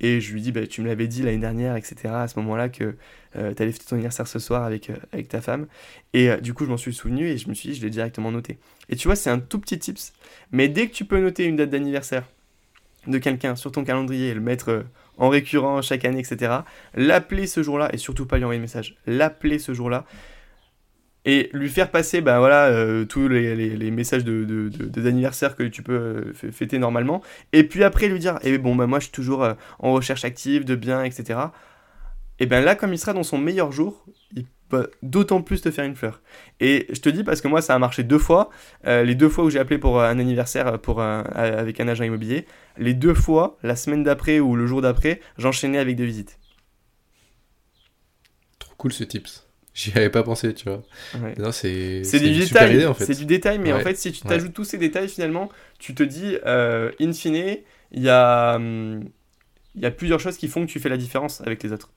[0.00, 1.96] Et je lui dis bah tu me l'avais dit l'année dernière, etc.
[2.06, 2.96] à ce moment-là que
[3.36, 5.66] euh, tu allais fêter ton anniversaire ce soir avec, euh, avec ta femme.
[6.12, 8.30] Et du coup je m'en suis souvenu et je me suis dit je l'ai directement
[8.30, 8.58] noté.
[8.88, 10.12] Et tu vois c'est un tout petit tips,
[10.52, 12.24] mais dès que tu peux noter une date d'anniversaire
[13.06, 14.84] de quelqu'un sur ton calendrier et le mettre
[15.18, 16.52] en récurrent chaque année, etc.
[16.94, 20.04] L'appeler ce jour-là, et surtout pas lui envoyer de message, l'appeler ce jour-là,
[21.24, 26.32] et lui faire passer ben voilà, euh, tous les, messages de, que tu peux euh,
[26.52, 29.54] fêter normalement, et puis après lui dire, eh bon, ben moi je suis toujours euh,
[29.78, 31.38] en recherche active de biens, etc.
[32.38, 34.06] Et bien là, comme il sera dans son meilleur jour,
[35.02, 36.20] d'autant plus te faire une fleur.
[36.60, 38.50] Et je te dis parce que moi ça a marché deux fois,
[38.86, 42.46] euh, les deux fois où j'ai appelé pour un anniversaire pour avec un agent immobilier,
[42.76, 46.38] les deux fois, la semaine d'après ou le jour d'après, j'enchaînais avec des visites.
[48.58, 49.48] Trop cool ce tips.
[49.78, 50.82] J'y avais pas pensé, tu vois.
[52.02, 52.84] C'est du détail.
[52.84, 53.06] En fait.
[53.06, 56.02] C'est du détail, mais en fait, si tu t'ajoutes tous ces détails, finalement, tu te
[56.02, 57.58] dis, euh, in fine,
[57.92, 59.04] il y a, hum,
[59.76, 61.92] il y a plusieurs choses qui font que tu fais la différence avec les autres.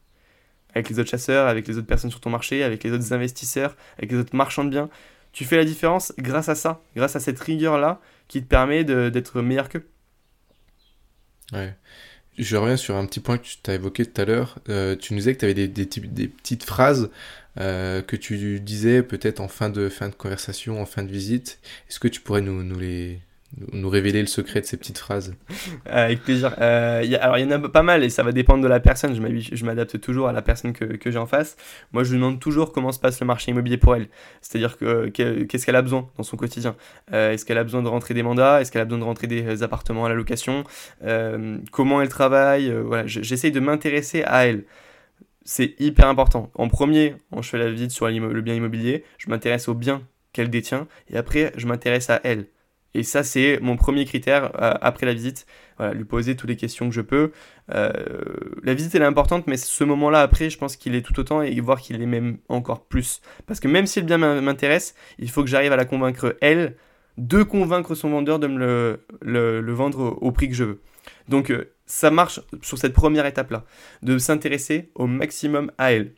[0.73, 3.75] Avec les autres chasseurs, avec les autres personnes sur ton marché, avec les autres investisseurs,
[3.97, 4.89] avec les autres marchands de biens.
[5.33, 9.41] Tu fais la différence grâce à ça, grâce à cette rigueur-là qui te permet d'être
[9.41, 9.87] meilleur qu'eux.
[11.53, 11.75] Ouais.
[12.37, 14.57] Je reviens sur un petit point que tu as évoqué tout à l'heure.
[14.69, 17.09] Euh, tu nous disais que tu avais des, petites phrases
[17.59, 21.59] euh, que tu disais peut-être en fin de, fin de conversation, en fin de visite.
[21.89, 23.19] Est-ce que tu pourrais nous les,
[23.73, 25.35] nous révéler le secret de ces petites phrases
[25.85, 26.55] Avec plaisir.
[26.59, 29.15] Euh, alors, il y en a pas mal et ça va dépendre de la personne.
[29.15, 31.57] Je m'adapte toujours à la personne que, j'ai en face.
[31.91, 34.07] Moi, je lui demande toujours comment se passe le marché immobilier pour elle.
[34.41, 36.75] C'est-à-dire que, qu'est-ce qu'elle a besoin dans son quotidien?
[37.13, 38.61] Euh, est-ce qu'elle a besoin de rentrer des mandats?
[38.61, 40.63] Est-ce qu'elle a besoin de rentrer des appartements à la location?
[41.03, 42.69] Euh, Comment elle travaille?
[42.69, 44.63] Euh, voilà, J'essaye de m'intéresser à elle.
[45.43, 46.51] C'est hyper important.
[46.55, 50.49] En premier, je fais la visite sur le bien immobilier, je m'intéresse au bien qu'elle
[50.49, 52.45] détient et après, je m'intéresse à elle.
[52.93, 55.45] Et ça, c'est mon premier critère euh, après la visite.
[55.77, 57.31] Voilà, lui poser toutes les questions que je peux.
[57.73, 57.91] Euh,
[58.63, 61.41] la visite, elle est importante, mais ce moment-là, après, je pense qu'il est tout autant
[61.41, 63.21] et voir qu'il est même encore plus.
[63.47, 66.75] Parce que même si le bien m'intéresse, il faut que j'arrive à la convaincre, elle,
[67.17, 70.81] de convaincre son vendeur de me le, vendre au, prix que je veux.
[71.27, 73.65] Donc, euh, ça marche sur cette première étape-là,
[74.01, 76.13] de s'intéresser au maximum à elle.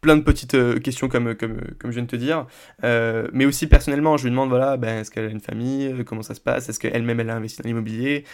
[0.00, 2.46] Plein de petites euh, questions comme, comme, comme je viens de te dire.
[2.84, 5.86] Euh, mais aussi personnellement, je lui demande, voilà, ben, est-ce qu'elle a une famille?
[5.86, 6.68] Euh, Comment ça se passe?
[6.68, 8.24] Est-ce qu'elle-même, elle a investi dans l'immobilier?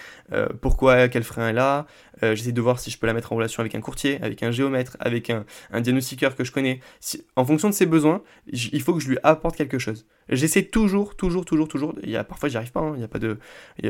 [0.61, 1.87] Pourquoi Quel frein elle a?
[2.22, 4.51] J'essaie de voir si je peux la mettre en relation avec un courtier, avec un
[4.51, 6.81] géomètre, avec un, un diagnostiqueur que je connais.
[7.37, 8.22] en fonction de ses besoins,
[8.53, 10.07] il faut que je lui apporte quelque chose.
[10.28, 11.95] J'essaie toujours, toujours, toujours, toujours.
[12.03, 12.81] Il y a, parfois, j'y arrive pas.
[12.81, 12.95] Hein.
[12.97, 13.39] il y a pas de,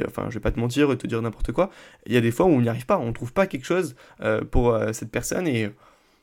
[0.06, 1.70] enfin, je vais pas te mentir te dire n'importe quoi.
[2.06, 2.98] Il y a des fois où on n'y arrive pas.
[2.98, 3.96] On trouve pas quelque chose
[4.50, 5.70] pour cette personne et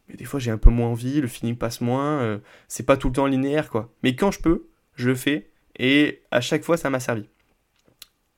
[0.07, 2.97] mais des fois j'ai un peu moins envie, le feeling passe moins, euh, c'est pas
[2.97, 3.93] tout le temps linéaire quoi.
[4.03, 7.29] Mais quand je peux, je le fais et à chaque fois ça m'a servi.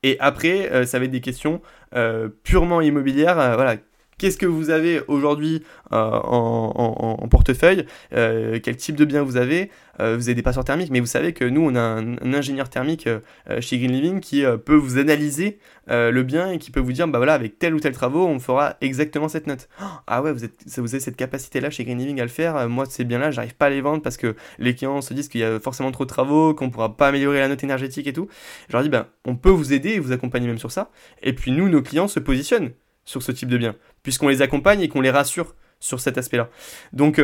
[0.02, 1.60] Et après, euh, ça va être des questions
[1.94, 3.34] euh, purement immobilières.
[3.34, 3.76] voilà,
[4.20, 10.28] qu'est-ce que vous avez aujourd'hui en, portefeuille Quel type de bien vous avez euh, vous
[10.28, 13.20] avez des passeurs thermiques, mais vous savez que nous, on a un, ingénieur thermique euh,
[13.60, 15.58] chez Green Living qui euh, peut vous analyser
[15.92, 18.38] le bien et qui peut vous dire, bah voilà, avec tel ou tel travaux, on
[18.38, 19.68] fera exactement cette note.
[20.06, 22.68] ah ouais, vous, êtes, vous avez cette capacité-là chez Green Living à le faire.
[22.68, 25.40] moi, ces biens-là, j'arrive pas à les vendre parce que les clients se disent qu'il
[25.40, 28.28] y a forcément trop de travaux, qu'on pourra pas améliorer la note énergétique et tout.
[28.68, 30.92] Je leur dis, ben, on peut vous aider et vous accompagner même sur ça.
[31.24, 32.70] Et puis nous, nos clients se positionnent
[33.04, 36.48] sur ce type de bien, puisqu'on les accompagne et qu'on les rassure sur cet aspect-là.
[36.92, 37.20] Donc,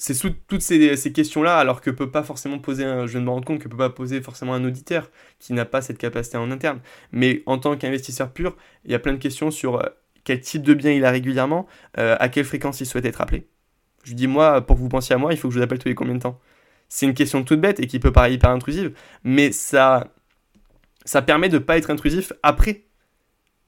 [0.00, 3.42] c'est sous toutes ces, questions-là, alors que peut pas forcément poser, un, je me rends
[3.42, 6.80] compte que peut pas poser forcément un auditeur qui n'a pas cette capacité en interne.
[7.12, 9.86] Mais en tant qu'investisseur pur, il y a plein de questions sur euh,
[10.24, 11.66] quel type de bien il a régulièrement,
[11.98, 13.46] euh, à quelle fréquence il souhaite être appelé.
[14.04, 15.78] Je dis, moi, pour que vous pensiez à moi, il faut que je vous appelle
[15.78, 16.40] tous les combien de temps?
[16.88, 20.08] C'est une question toute bête et qui peut paraître hyper intrusive, mais ça,
[21.04, 22.84] ça permet de ne pas être intrusif après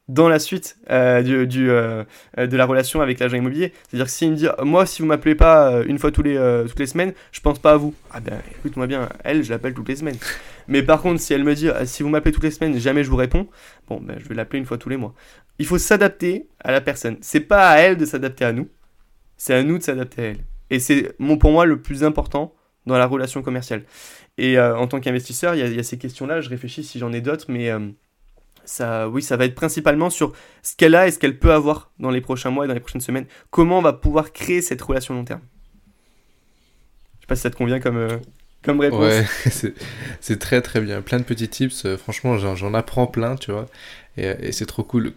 [0.08, 2.04] dans la suite euh, du, euh,
[2.36, 3.72] de la relation avec l'agent immobilier.
[3.88, 6.36] C'est-à-dire que s'il me dit, moi, si vous m'appelez pas euh, une fois tous les,
[6.68, 7.94] toutes les semaines, je pense pas à vous.
[8.10, 10.18] Ah ben, écoute-moi bien, elle, je l'appelle toutes les semaines.
[10.68, 13.10] Mais par contre, si elle me dit, si vous m'appelez toutes les semaines, jamais je
[13.10, 13.48] vous réponds,
[13.88, 15.14] bon, ben, je vais l'appeler une fois tous les mois.
[15.58, 17.18] Il faut s'adapter à la personne.
[17.20, 18.68] C'est pas à elle de s'adapter à nous,
[19.36, 20.44] c'est à nous de s'adapter à elle.
[20.70, 22.54] Et c'est pour moi le plus important
[22.86, 23.84] dans la relation commerciale.
[24.38, 27.20] Et en tant qu'investisseur, il y, y, a ces questions-là, je réfléchis si j'en ai
[27.20, 27.70] d'autres, mais
[28.64, 30.32] ça, oui, ça va être principalement sur
[30.62, 32.80] ce qu'elle a et ce qu'elle peut avoir dans les prochains mois et dans les
[32.80, 33.26] prochaines semaines.
[33.50, 35.40] Comment on va pouvoir créer cette relation long terme?
[37.16, 38.16] Je sais pas si ça te convient comme, euh,
[38.62, 39.00] comme réponse.
[39.00, 39.24] Ouais,
[40.20, 41.02] c'est très très bien.
[41.02, 41.84] Plein de petits tips.
[41.84, 43.66] Euh, franchement, j'en apprends plein, tu vois.
[44.16, 45.12] Et, et c'est trop cool.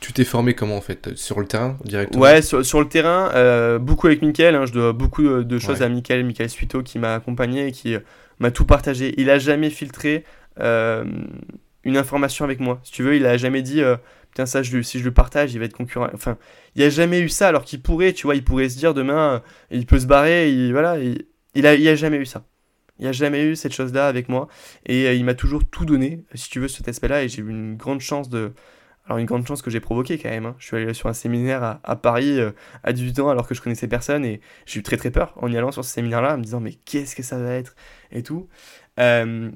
[0.00, 1.16] Tu t'es formé comment en fait?
[1.16, 2.22] Sur le terrain directement?
[2.22, 4.54] Ouais, sur, sur le terrain, euh, beaucoup avec Mickaël.
[4.54, 7.96] Hein, je dois beaucoup de choses à Mickaël, Mickaël Suito qui m'a accompagné et qui
[8.38, 9.14] m'a tout partagé.
[9.18, 10.24] Il a jamais filtré
[11.84, 12.80] une information avec moi.
[12.84, 13.96] Si tu veux, il a jamais dit euh,
[14.30, 16.08] putain ça je, si je le partage, il va être concurrent.
[16.14, 16.38] Enfin,
[16.74, 19.34] il a jamais eu ça alors qu'il pourrait, tu vois, il pourrait se dire demain
[19.34, 19.38] euh,
[19.70, 22.44] il peut se barrer, il voilà, il, il a il a jamais eu ça.
[23.00, 24.48] Il a jamais eu cette chose-là avec moi
[24.86, 27.48] et euh, il m'a toujours tout donné, si tu veux, cet aspect-là et j'ai eu
[27.48, 28.52] une grande chance de
[29.06, 30.44] alors une grande chance que j'ai provoqué quand même.
[30.44, 30.56] Hein.
[30.58, 32.38] Je suis allé sur un séminaire à, Paris
[32.82, 35.50] à 18 ans alors que je connaissais personne et j'ai eu très très peur en
[35.50, 37.74] y allant sur ce séminaire-là, en me disant mais qu'est-ce que ça va être
[38.12, 38.48] et tout.
[38.98, 39.50] Euh,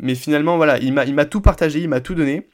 [0.00, 2.48] mais finalement, voilà, il m'a tout partagé, il m'a tout donné.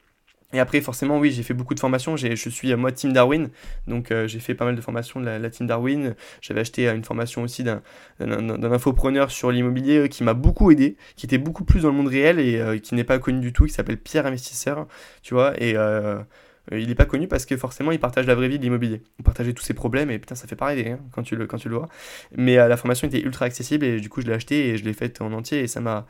[0.53, 2.15] Et après, forcément, oui, j'ai fait beaucoup de formations.
[2.15, 3.49] Je suis moi Team Darwin,
[3.87, 6.15] donc euh, j'ai fait pas mal de formations de la, Team Darwin.
[6.39, 7.81] J'avais acheté euh, une formation aussi d'un
[8.71, 12.07] infopreneur sur l'immobilier euh, qui m'a beaucoup aidé, qui était beaucoup plus dans le monde
[12.07, 14.87] réel et qui n'est pas connu du tout, qui s'appelle Pierre Investisseur,
[15.23, 15.53] tu vois.
[15.61, 16.21] Euh,
[16.71, 19.01] il n'est pas connu parce que forcément, il partage la vraie vie de l'immobilier.
[19.19, 21.47] Il partageait tous ses problèmes et putain, ça fait pas rêver hein, quand, tu le,
[21.47, 21.87] quand tu le vois.
[22.35, 24.93] Mais la formation était ultra accessible et du coup, je l'ai acheté et je l'ai
[24.93, 26.05] faite en entier et ça m'a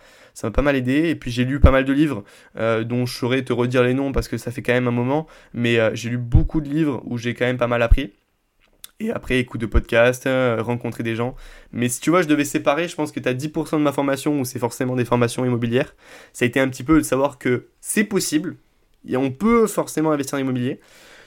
[0.54, 1.10] pas mal aidé.
[1.10, 2.24] Et puis, j'ai lu pas mal de livres
[2.56, 5.28] dont je saurais te redire les noms parce que ça fait quand même un moment.
[5.54, 8.14] Mais j'ai lu beaucoup de livres où j'ai quand même pas mal appris
[9.00, 11.36] et après écoute de podcast, euh, rencontrer des gens.
[11.72, 13.92] Mais si tu vois, je devais séparer, je pense que tu as 10% de ma
[13.92, 15.96] formation où c'est forcément des formations immobilières.
[16.34, 18.56] Ça a été un petit peu de savoir que c'est possible,
[19.08, 20.80] et on peut forcément investir en immobilier.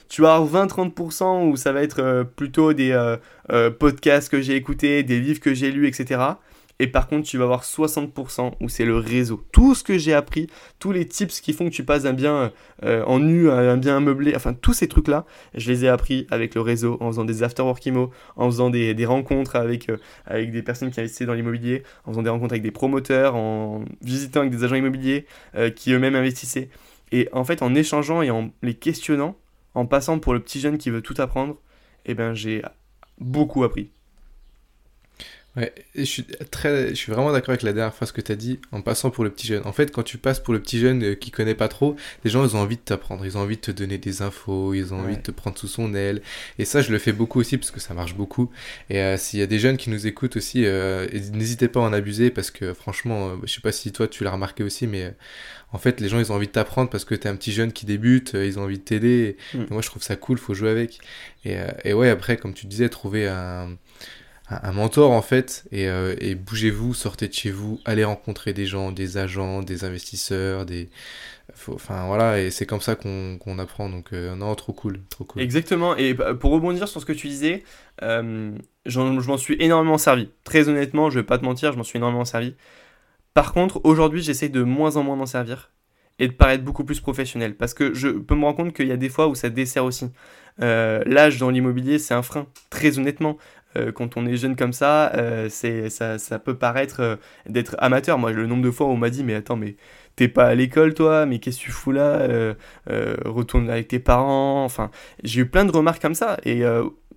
[0.07, 5.03] Tu as 20-30% où ça va être euh, plutôt des euh, podcasts que j'ai écoutés,
[5.03, 6.35] des livres que j'ai lus, etc.
[6.81, 9.43] Et par contre, tu vas avoir 60% où c'est le réseau.
[9.51, 10.47] Tout ce que j'ai appris,
[10.79, 12.53] tous les tips qui font que tu passes d'un bien
[12.83, 16.25] euh, en nu à un bien meublé, enfin tous ces trucs-là, je les ai appris
[16.31, 20.63] avec le réseau, en faisant des after-work IMO, en faisant des, rencontres avec, euh, des
[20.63, 24.51] personnes qui investissaient dans l'immobilier, en faisant des rencontres avec des promoteurs, en visitant avec
[24.51, 25.25] des agents immobiliers
[25.55, 26.69] euh, qui eux-mêmes investissaient.
[27.11, 29.35] Et en fait, en échangeant et en les questionnant,
[29.73, 31.57] en passant pour le petit jeune qui veut tout apprendre,
[32.05, 32.61] eh ben, j'ai
[33.19, 33.91] beaucoup appris.
[35.57, 38.35] Ouais, je suis, très, je suis vraiment d'accord avec la dernière phrase que tu as
[38.35, 39.63] dit, en passant pour le petit jeune.
[39.65, 42.29] En fait, quand tu passes pour le petit jeune euh, qui connaît pas trop, les
[42.29, 44.93] gens, ils ont envie de t'apprendre, ils ont envie de te donner des infos, ils
[44.93, 46.21] ont envie de te prendre sous son aile.
[46.59, 48.51] Et ça, je le fais beaucoup aussi parce que ça marche beaucoup.
[48.91, 51.83] Et euh, s'il y a des jeunes qui nous écoutent aussi, euh, n'hésitez pas à
[51.83, 55.15] en abuser parce que franchement, je sais pas si toi tu l'as remarqué aussi, mais
[55.73, 57.51] en fait, les gens, ils ont envie de t'apprendre parce que tu es un petit
[57.51, 59.35] jeune qui débute, ils ont envie de t'aider.
[59.55, 59.63] Mm.
[59.71, 60.99] Moi, je trouve ça cool, faut jouer avec.
[61.43, 63.69] Et, et ouais, après, comme tu disais, trouver un
[64.49, 68.91] un mentor en fait euh, et, bougez-vous, sortez de chez vous, allez rencontrer des gens,
[68.91, 70.89] des agents, des investisseurs, des
[71.67, 75.41] enfin voilà et c'est comme ça qu'on apprend donc euh, non trop cool, trop cool.
[75.41, 77.63] Exactement et pour rebondir sur ce que tu disais,
[78.01, 78.51] euh,
[78.85, 80.29] je m'en suis énormément servi.
[80.43, 82.55] Très honnêtement, je vais pas te mentir, je m'en suis énormément servi.
[83.33, 85.71] Par contre, aujourd'hui, j'essaie de moins en moins m'en servir
[86.17, 87.55] et de paraître beaucoup plus professionnel.
[87.55, 89.85] Parce que je peux me rendre compte qu'il y a des fois où ça dessert
[89.85, 90.09] aussi.
[90.57, 93.37] L'âge dans l'immobilier, c'est un frein, très honnêtement.
[93.77, 97.15] Euh, quand on est jeune comme ça, euh, ça, ça, peut paraître euh,
[97.47, 98.17] d'être amateur.
[98.17, 99.75] Moi, le nombre de fois où on m'a dit, mais attends, mais
[100.15, 102.55] t'es pas à l'école, toi, mais qu'est-ce que tu fous là?
[103.25, 104.63] Retourne avec tes parents.
[104.65, 104.91] Enfin,
[105.23, 106.63] j'ai eu plein de remarques comme ça et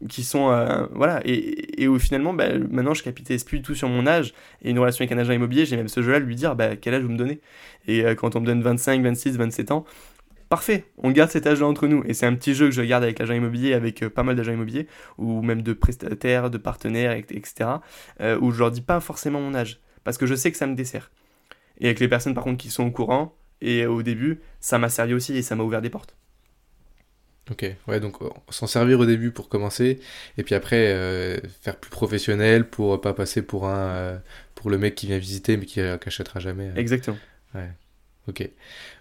[0.08, 0.48] qui sont
[0.92, 4.70] voilà et, où finalement, bah, maintenant, je capitalise plus du tout sur mon âge et
[4.70, 5.66] une relation avec un agent immobilier.
[5.66, 7.40] J'ai même ce jeu-là, lui dire, bah, quel âge vous me donnez?
[7.88, 9.84] Et quand on me donne 25, 26, 27 ans,
[10.52, 12.04] parfait, on garde cet âge-là entre nous.
[12.04, 14.36] Et c'est un petit jeu que je garde avec l'agent immobilier, avec euh, pas mal
[14.36, 14.86] d'agents immobiliers,
[15.16, 17.70] ou même de prestataires, de partenaires, etc.
[18.20, 20.66] Euh, où je leur dis pas forcément mon âge, parce que je sais que ça
[20.66, 21.10] me dessert.
[21.78, 24.90] Et avec les personnes par contre qui sont au courant, et au début, ça m'a
[24.90, 26.18] servi aussi et ça m'a ouvert des portes.
[27.50, 30.00] Ok, ouais, donc euh, s'en servir au début pour commencer,
[30.36, 34.20] et puis après faire plus professionnel pour pas passer pour un
[34.54, 36.72] pour le mec qui vient visiter mais qui n'achètera jamais.
[36.76, 37.16] Exactement.
[37.54, 37.70] Ouais.
[38.28, 38.48] Ok.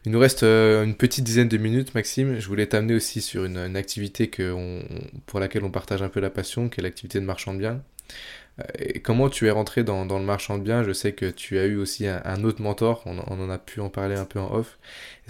[0.06, 2.40] Il nous reste euh, une petite dizaine de minutes, Maxime.
[2.40, 4.56] Je voulais t'amener aussi sur une, activité que
[5.28, 7.84] pour laquelle on partage un peu la passion, qui est l'activité de marchand de biens.
[8.60, 8.64] Euh,
[9.04, 10.84] comment tu es rentré dans, le marchand de biens?
[10.84, 13.90] Je sais que tu as eu aussi un, autre mentor, on, en a pu en
[13.90, 14.80] parler un peu en off.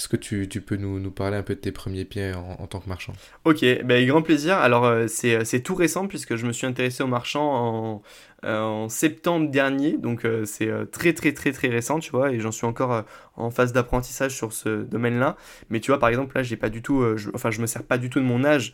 [0.01, 2.89] Est-ce que tu, peux nous, parler un peu de tes premiers pieds en, tant que
[2.89, 3.13] marchand?
[3.45, 4.57] Ok, avec grand plaisir.
[4.57, 8.01] Alors euh, c'est tout récent puisque je me suis intéressé au marchand en,
[8.43, 12.31] euh, en septembre dernier, donc euh, c'est euh, très très très très récent, tu vois,
[12.31, 15.37] et j'en suis encore en phase d'apprentissage sur ce domaine-là.
[15.69, 17.99] Mais tu vois, par exemple, là, j'ai pas du tout, enfin, je me sers pas
[17.99, 18.73] du tout de mon âge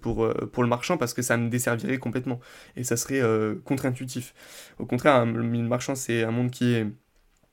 [0.00, 2.40] pour, pour le marchand parce que ça me desservirait complètement
[2.76, 3.22] et ça serait
[3.64, 4.34] contre-intuitif.
[4.78, 6.86] Au contraire, le marchand, c'est un monde qui est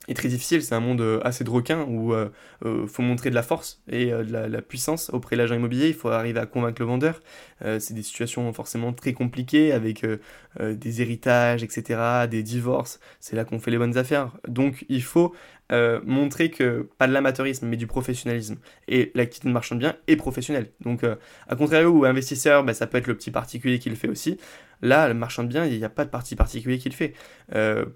[0.07, 0.61] est très difficile.
[0.61, 2.27] C'est un monde euh, assez de requin où il euh,
[2.65, 5.87] euh, faut montrer de la force et de la, puissance auprès de l'agent immobilier.
[5.87, 7.21] Il faut arriver à convaincre le vendeur.
[7.61, 10.05] c'est des situations forcément très compliquées avec
[10.59, 12.99] des héritages, etc., des divorces.
[13.19, 14.31] C'est là qu'on fait les bonnes affaires.
[14.47, 15.35] Donc il faut
[15.71, 18.57] montrer que pas de l'amateurisme mais du professionnalisme.
[18.87, 20.71] Et l'activité de marchand de biens est professionnelle.
[20.81, 24.09] Donc à contrario où investisseur, bah, ça peut être le petit particulier qui le fait
[24.09, 24.37] aussi.
[24.81, 27.13] Là, le marchand de biens, il n'y a pas de parti particulier qui le fait.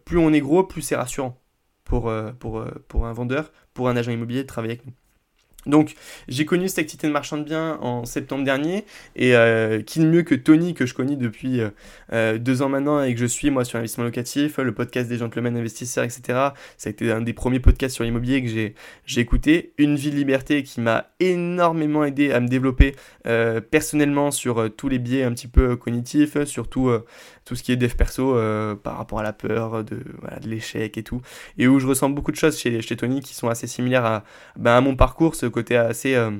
[0.05, 1.41] plus on est gros, plus c'est rassurant
[1.89, 4.93] pour, euh, pour, euh, pour un vendeur, pour un agent immobilier de travailler avec nous.
[5.65, 5.95] Donc,
[6.29, 8.85] j'ai connu cette activité de marchand de biens en septembre dernier,
[9.17, 11.59] et euh, qui de mieux que Tony, que je connais depuis
[12.11, 15.57] deux ans maintenant et que je suis moi sur l'investissement locatif, le podcast des gentlemen
[15.57, 16.21] investisseurs, etc.
[16.77, 19.73] Ça a été un des premiers podcasts sur l'immobilier que j'ai écouté.
[19.77, 22.95] Une vie de liberté qui m'a énormément aidé à me développer
[23.69, 26.89] personnellement sur tous les biais un petit peu cognitifs, surtout
[27.45, 28.35] tout ce qui est dev perso
[28.83, 29.99] par rapport à la peur, de,
[30.45, 31.21] l'échec et tout,
[31.57, 34.23] et où je ressens beaucoup de choses chez, chez Tony qui sont assez similaires à,
[34.55, 36.31] ben, mon parcours, ce côté assez euh,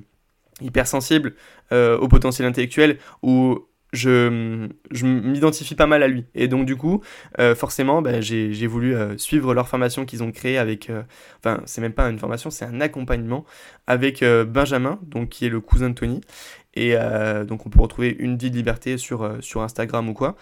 [0.62, 1.36] hypersensible
[1.72, 6.26] euh, au potentiel intellectuel, où je, je m'identifie pas mal à lui.
[6.36, 7.02] Et donc, du coup,
[7.40, 10.90] euh, forcément, bah, j'ai voulu euh, suivre leur formation qu'ils ont créée avec.
[10.90, 11.04] Euh,
[11.40, 13.46] enfin, c'est même pas une formation, c'est un accompagnement
[13.88, 16.22] avec Benjamin, donc qui est le cousin de Tony.
[16.76, 16.96] Et
[17.48, 20.36] donc, on peut retrouver une vie de liberté sur, sur Instagram ou quoi.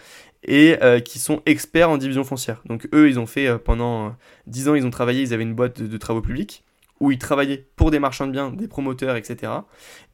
[0.44, 2.62] Et qui sont experts en division foncière.
[2.66, 4.16] Donc, eux, ils ont fait pendant
[4.46, 6.64] 10 ans, ils ont travaillé, ils avaient une boîte de travaux publics
[7.00, 9.52] où ils travaillaient pour des marchands de biens, des promoteurs, etc.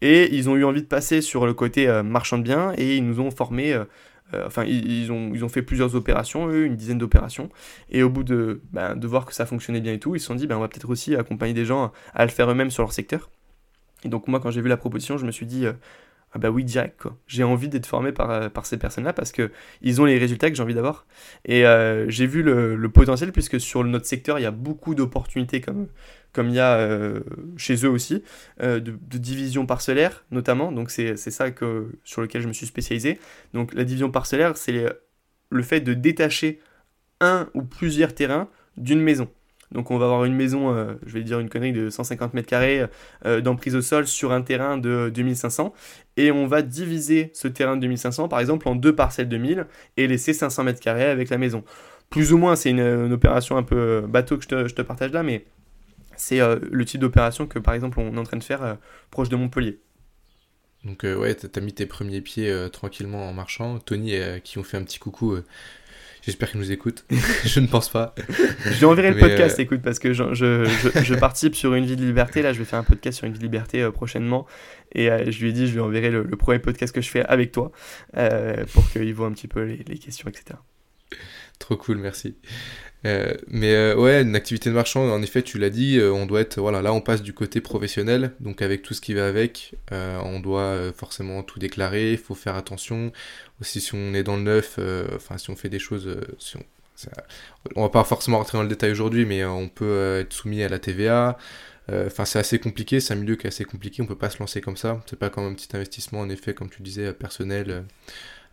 [0.01, 2.97] Et ils ont eu envie de passer sur le côté euh, marchand de biens et
[2.97, 3.74] ils nous ont formés.
[3.74, 3.86] Euh,
[4.34, 7.49] euh, enfin, ils, ont, fait plusieurs opérations, eux, une dizaine d'opérations.
[7.89, 10.26] Et au bout de, ben, de voir que ça fonctionnait bien et tout, ils se
[10.26, 12.82] sont dit, ben, on va peut-être aussi accompagner des gens à, le faire eux-mêmes sur
[12.82, 13.30] leur secteur.
[14.04, 15.66] Et donc, moi, quand j'ai vu la proposition, je me suis dit,
[16.34, 17.18] ah bah oui, direct, quoi.
[17.28, 19.51] J'ai envie d'être formé par, par ces personnes-là parce que
[19.82, 21.06] ils ont les résultats que j'ai envie d'avoir.
[21.45, 21.64] Et
[22.08, 25.88] j'ai vu le, potentiel puisque sur notre secteur, il y a beaucoup d'opportunités comme,
[26.34, 27.22] comme il y a euh,
[27.58, 28.24] chez eux aussi,
[28.62, 30.72] euh, de, division parcellaire notamment.
[30.72, 33.20] Donc c'est ça que, sur lequel je me suis spécialisé.
[33.54, 34.86] Donc la division parcellaire, c'est
[35.49, 36.60] le fait de détacher
[37.22, 39.30] un ou plusieurs terrains d'une maison.
[39.74, 42.47] Donc on va avoir une maison, euh, je vais dire une connerie de 150 mètres
[42.47, 42.86] carrés
[43.41, 45.74] d'emprise au sol sur un terrain de 2500
[46.17, 49.65] et on va diviser ce terrain de 2500 par exemple en deux parcelles de 1000
[49.97, 51.63] et laisser 500 mètres carrés avec la maison.
[52.09, 55.45] Plus ou moins c'est une, opération un peu bateau que je te partage là mais
[56.17, 58.76] c'est euh, le type d'opération que par exemple on est en train de faire euh,
[59.11, 59.80] proche de Montpellier.
[60.84, 63.80] Donc euh, ouais, t'as mis tes premiers pieds tranquillement en marchant.
[63.80, 65.38] Tony, qui ont fait un petit coucou,
[66.26, 67.05] j'espère qu'il nous écoute.
[67.45, 68.15] je ne pense pas.
[68.65, 72.05] je lui enverrai le podcast, écoute, parce que je, je, participe sur une vie de
[72.05, 72.41] liberté.
[72.41, 74.45] Là, je vais faire un podcast sur une vie de liberté prochainement.
[74.93, 77.51] Et je lui ai dit, je lui enverrai le, premier podcast que je fais avec
[77.51, 77.71] toi
[78.74, 80.57] pour qu'il voit un petit peu les, les questions, etc.
[81.59, 82.36] Trop cool, merci.
[83.06, 86.26] Euh, mais euh, ouais, une activité de marchand, en effet, tu l'as dit, euh, on
[86.26, 89.28] doit être, voilà, là on passe du côté professionnel, donc avec tout ce qui va
[89.28, 93.12] avec, on doit forcément tout déclarer, il faut faire attention.
[93.62, 94.80] Aussi, si on est dans le neuf,
[95.16, 96.64] enfin, si on fait des choses, si on,
[97.76, 100.70] on va pas forcément rentrer dans le détail aujourd'hui, mais on peut être soumis à
[100.70, 101.38] la TVA.
[101.91, 104.39] Enfin, c'est assez compliqué, c'est un milieu qui est assez compliqué, on peut pas se
[104.39, 105.01] lancer comme ça.
[105.06, 107.84] C'est pas comme un petit investissement, en effet, comme tu disais, personnel.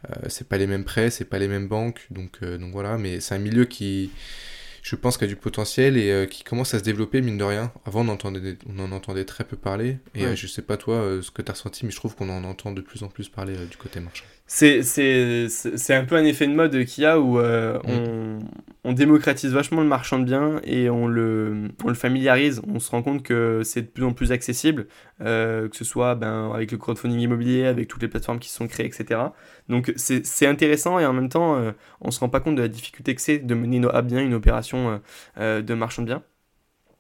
[0.09, 2.97] Euh, c'est pas les mêmes prêts, c'est pas les mêmes banques, donc, euh, donc voilà,
[2.99, 4.11] mais c'est un milieu qui,
[4.83, 7.45] je pense, qui a du potentiel et euh, qui commence à se développer, mine de
[7.45, 7.73] rien.
[7.85, 11.31] Avant, on, entendait, on en entendait très peu parler, et je sais pas toi ce
[11.31, 13.55] que tu as ressenti, mais je trouve qu'on en entend de plus en plus parler
[13.71, 14.25] du côté marchand.
[14.53, 17.81] C'est un peu un effet de mode qu'il y a où mm.
[17.85, 18.39] on,
[18.83, 22.61] on, démocratise vachement le marchand de biens et on le, on le familiarise.
[22.67, 24.89] On se rend compte que c'est de plus en plus accessible,
[25.21, 28.67] que ce soit ben, avec le crowdfunding immobilier, avec toutes les plateformes qui se sont
[28.67, 29.21] créées, etc.
[29.69, 32.63] Donc c'est intéressant et en même temps, euh, on ne se rend pas compte de
[32.63, 34.99] la difficulté que c'est de mener à bien une opération euh,
[35.39, 36.23] euh, de marchand de biens.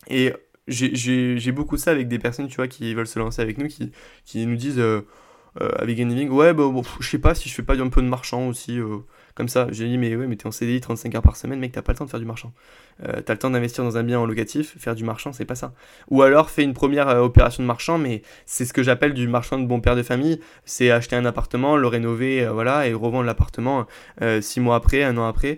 [0.09, 0.33] Et
[0.69, 3.91] j'ai beaucoup ça avec des personnes tu vois, qui veulent se lancer avec nous, qui,
[4.25, 4.81] qui nous disent
[5.59, 8.03] avec Green Living, ouais, bah, bon, je sais pas si je fais pas un peu
[8.03, 8.79] de marchand aussi
[9.35, 9.69] comme ça.
[9.71, 11.93] J'ai dit, mais ouais, mais t'es en CDI 35 heures par semaine, mec, t'as pas
[11.93, 12.53] le temps de faire du marchand.
[13.07, 15.55] Euh, t'as le temps d'investir dans un bien en locatif, faire du marchand, c'est pas
[15.55, 15.73] ça.
[16.11, 19.29] Ou alors, fais une première euh, opération de marchand, mais c'est ce que j'appelle du
[19.29, 20.41] marchand de bon père de famille.
[20.65, 23.87] C'est acheter un appartement, le rénover, euh, voilà, et revendre l'appartement
[24.41, 25.57] six mois après, un an après.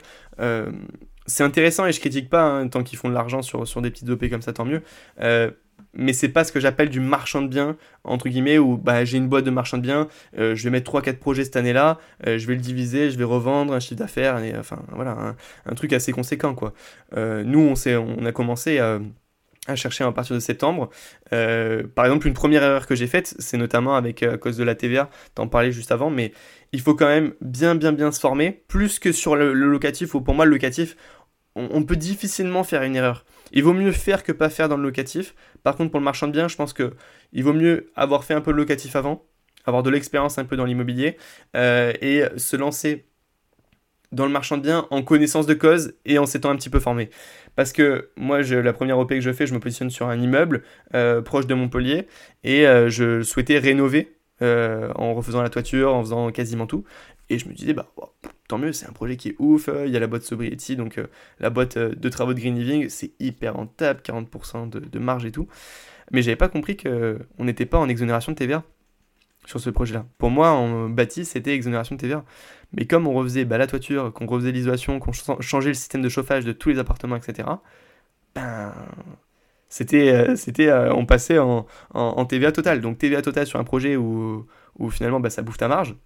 [1.26, 3.90] c'est intéressant et je critique pas, hein, tant qu'ils font de l'argent sur, sur des
[3.90, 4.82] petites OP comme ça, tant mieux
[5.94, 9.18] mais c'est pas ce que j'appelle du marchand de biens, entre guillemets, où bah, j'ai
[9.18, 12.38] une boîte de marchand de biens, euh, je vais mettre 3-4 projets cette année-là, euh,
[12.38, 15.34] je vais le diviser, je vais revendre un chiffre d'affaires, enfin voilà,
[15.66, 16.72] un, truc assez conséquent quoi.
[17.16, 17.74] Euh, nous, on,
[18.18, 19.00] on a commencé à
[19.76, 20.90] chercher à partir de septembre.
[21.30, 24.74] par exemple, une première erreur que j'ai faite, c'est notamment avec à cause de la
[24.74, 26.32] TVA, t'en parlais juste avant, mais
[26.72, 30.20] il faut quand même bien bien bien se former, plus que sur le, locatif, ou
[30.20, 30.96] pour moi le locatif,
[31.54, 33.24] on peut difficilement faire une erreur.
[33.52, 35.34] Il vaut mieux faire que pas faire dans le locatif.
[35.62, 36.94] Par contre, pour le marchand de biens, je pense que
[37.32, 39.24] il vaut mieux avoir fait un peu de locatif avant,
[39.66, 41.16] avoir de l'expérience un peu dans l'immobilier
[41.54, 43.06] euh, et se lancer
[44.10, 46.80] dans le marchand de biens en connaissance de cause et en s'étant un petit peu
[46.80, 47.10] formé.
[47.56, 50.62] Parce que moi, la première OP que je fais, je me positionne sur un immeuble
[50.94, 52.06] euh, proche de Montpellier
[52.44, 56.82] et euh, je souhaitais rénover en refaisant la toiture, en faisant quasiment tout.
[57.30, 57.92] Et je me disais, bah,
[58.52, 59.70] tant mieux, c'est un projet qui est ouf.
[59.70, 61.06] Euh, il y a la boîte Sobriety, donc euh,
[61.40, 65.32] la boîte euh, de travaux de Green Living, c'est hyper rentable, 40% de, marge et
[65.32, 65.48] tout.
[66.10, 68.62] Mais j'avais pas compris qu'on n'était pas en exonération de TVA
[69.46, 70.04] sur ce projet-là.
[70.18, 72.26] Pour moi, en bâti, c'était exonération de TVA.
[72.74, 76.10] Mais comme on refaisait bah, la toiture, qu'on refaisait l'isolation, qu'on changeait le système de
[76.10, 77.48] chauffage de tous les appartements, etc.,
[78.34, 78.74] ben,
[79.70, 81.64] c'était, c'était, on passait en,
[82.26, 82.82] TVA total.
[82.82, 84.46] Donc TVA total sur un projet où,
[84.78, 85.96] où finalement bah, ça bouffe ta marge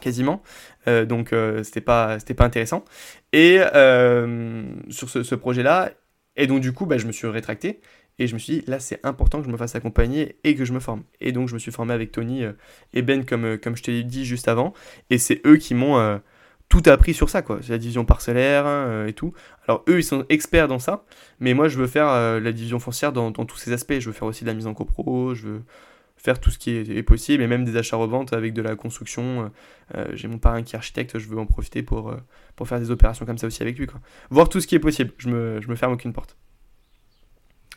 [0.00, 0.42] quasiment.
[0.88, 2.84] Euh, donc euh, c'était pas c'était pas intéressant.
[3.32, 5.90] Et euh, sur ce, projet-là,
[6.36, 7.80] Et donc du coup, bah, je me suis rétracté
[8.18, 10.64] et je me suis dit, là, c'est important que je me fasse accompagner et que
[10.64, 11.02] je me forme.
[11.20, 12.52] Et donc, je me suis formé avec Tony euh,
[12.94, 14.72] et Ben, comme, comme je t'ai dit juste avant.
[15.10, 16.20] Et c'est eux qui m'ont
[16.68, 17.58] tout appris sur ça, quoi.
[17.62, 19.34] C'est la division parcellaire et tout.
[19.68, 21.04] Alors, eux, ils sont experts dans ça.
[21.40, 23.98] Mais moi, je veux faire la division foncière dans, dans, tous ces aspects.
[24.00, 25.34] Je veux faire aussi de la mise en copro.
[25.34, 25.62] Je veux
[26.16, 27.42] faire tout ce qui est, possible.
[27.42, 29.50] Et même des achats-reventes avec de la construction.
[30.12, 31.18] J'ai mon parrain qui est architecte.
[31.18, 32.14] Je veux en profiter pour,
[32.56, 34.00] pour faire des opérations comme ça aussi avec lui, quoi.
[34.30, 35.12] Voir tout ce qui est possible.
[35.18, 36.36] Je me, je me ferme aucune porte.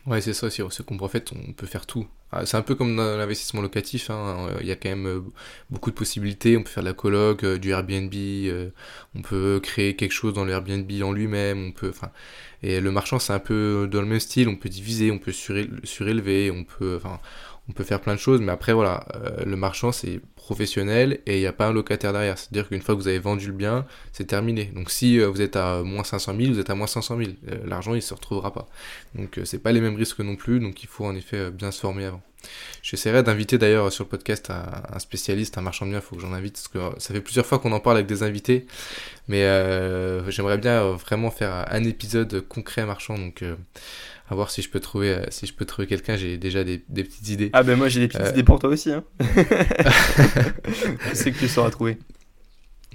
[0.06, 0.50] Ouais, c'est ça.
[0.50, 2.08] C'est qu'on fait, on peut faire tout.
[2.32, 4.10] Ah, c'est un peu comme dans l'investissement locatif.
[4.10, 4.50] Hein.
[4.62, 5.22] Il y a quand même euh,
[5.70, 6.58] beaucoup de possibilités.
[6.58, 8.14] On peut faire de la coloc, euh, du Airbnb.
[8.16, 8.70] Euh,
[9.16, 11.68] on peut créer quelque chose dans le Airbnb en lui-même.
[11.68, 12.12] On peut, enfin,
[12.64, 14.48] et le marchand, c'est un peu dans le même style.
[14.48, 17.20] On peut diviser, on peut surélever, on peut, enfin,
[17.70, 18.42] on peut faire plein de choses.
[18.42, 19.06] Mais après, voilà,
[19.46, 22.36] le marchand, c'est professionnel et il n'y a pas un locataire derrière.
[22.40, 24.66] C'est-à-dire qu'une fois que vous avez vendu le bien, c'est terminé.
[24.66, 27.30] Donc si euh, vous êtes à moins 500 000, vous êtes à moins 500 000.
[27.50, 28.68] Euh, l'argent, il ne se retrouvera pas.
[29.14, 31.70] Donc euh, c'est pas les mêmes risques non plus, donc il faut en effet bien
[31.70, 32.24] se former avant.
[32.82, 36.22] J'essaierai d'inviter d'ailleurs sur le podcast un, spécialiste, un marchand de biens, il faut que
[36.22, 38.66] j'en invite, parce que ça fait plusieurs fois qu'on en parle avec des invités,
[39.28, 39.42] mais
[40.30, 43.44] j'aimerais bien vraiment faire un épisode concret marchand, donc
[44.30, 46.16] à voir si je peux trouver, euh, si je peux trouver quelqu'un.
[46.16, 47.50] J'ai déjà des, des, petites idées.
[47.54, 48.30] Ah ben moi j'ai des petites euh.
[48.30, 48.92] idées pour toi aussi.
[48.92, 49.04] Hein.
[49.20, 51.98] je sais que tu sauras trouver.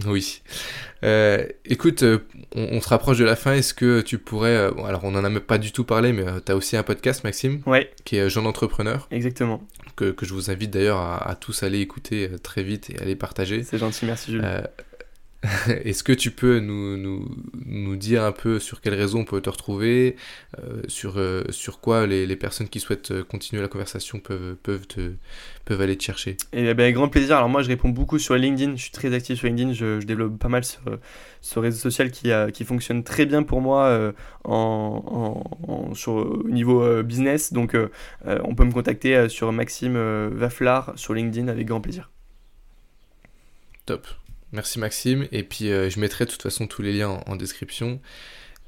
[0.06, 0.42] Oui.
[1.04, 2.04] Euh, écoute,
[2.54, 3.52] on, se rapproche de la fin.
[3.52, 4.56] Est-ce que tu pourrais.
[4.56, 7.24] alors, on n'en a même pas du tout parlé, mais tu as aussi un podcast,
[7.24, 7.60] Maxime.
[7.66, 7.90] Ouais.
[8.04, 9.06] Qui est Jean d'entrepreneur.
[9.10, 9.62] Exactement.
[9.96, 13.16] Que, que, je vous invite d'ailleurs à, à, tous aller écouter très vite et aller
[13.16, 13.62] partager.
[13.62, 14.44] C'est gentil, merci Jules.
[15.84, 17.28] Est-ce que tu peux nous, nous,
[17.66, 20.16] nous, dire un peu sur quelles raisons on peut te retrouver,
[20.58, 24.56] euh, sur, euh, sur quoi les, les, personnes qui souhaitent euh, continuer la conversation peuvent,
[24.62, 25.12] peuvent, te,
[25.64, 26.36] peuvent aller te chercher?
[26.52, 27.36] Et eh ben, grand plaisir.
[27.36, 30.06] Alors moi je réponds beaucoup sur LinkedIn, je suis très actif sur LinkedIn, je, je
[30.06, 30.78] développe pas mal ce,
[31.42, 34.12] ce réseau social qui, qui fonctionne très bien pour moi
[34.44, 37.52] en, en, sur, au niveau business.
[37.52, 37.76] Donc
[38.24, 39.98] on peut me contacter sur Maxime
[40.32, 42.10] Vaflar sur LinkedIn avec grand plaisir.
[43.86, 44.06] Top.
[44.54, 45.26] Merci Maxime.
[45.32, 48.00] Et puis euh, je mettrai de toute façon tous les liens en, description.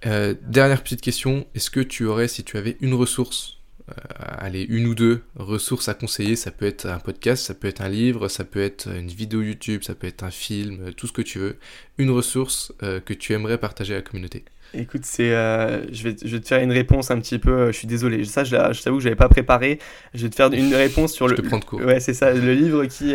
[0.04, 3.58] Euh, dernière petite question, est-ce que tu aurais, si tu avais une ressource,
[3.88, 7.68] euh, allez, une ou deux ressources à conseiller, ça peut être un podcast, ça peut
[7.68, 11.06] être un livre, ça peut être une vidéo YouTube, ça peut être un film, tout
[11.06, 11.56] ce que tu veux,
[11.98, 16.40] une ressource que tu aimerais partager à la communauté Écoute, c'est, je, vais, je vais
[16.40, 17.68] te faire une réponse un petit peu.
[17.68, 19.78] Je suis désolé, ça, je, je t'avoue que je n'avais pas préparé.
[20.12, 21.36] Je vais te faire une réponse sur le.
[21.36, 21.80] Te prends de cours.
[21.80, 22.34] Ouais, c'est ça.
[22.34, 23.14] Le livre qui,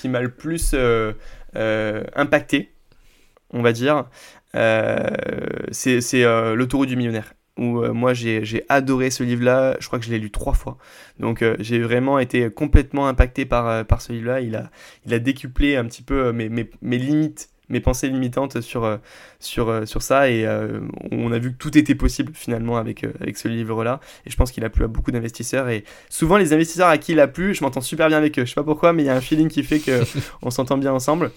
[0.00, 0.74] qui m'a le plus
[1.54, 2.72] impacté,
[3.50, 4.06] on va dire,
[4.54, 5.08] euh,
[5.70, 10.10] c'est euh, L'autoroute du millionnaire où moi j'ai adoré ce livre-là, je crois que je
[10.10, 10.78] l'ai lu trois fois.
[11.20, 14.40] Donc j'ai vraiment été complètement impacté par, par ce livre-là.
[14.40, 14.70] Il a,
[15.04, 18.98] il a décuplé un petit peu mes, mes, mes limites mes pensées limitantes sur, euh,
[19.40, 20.30] sur, euh, sur ça.
[20.30, 23.98] Et euh, on a vu que tout était possible finalement avec, avec ce livre-là.
[24.26, 25.68] Et je pense qu'il a plu à beaucoup d'investisseurs.
[25.68, 28.44] Et souvent les investisseurs à qui il a plu, je m'entends super bien avec eux,
[28.44, 30.92] je sais pas pourquoi mais il y a un feeling qui fait qu'on s'entend bien
[30.92, 31.32] ensemble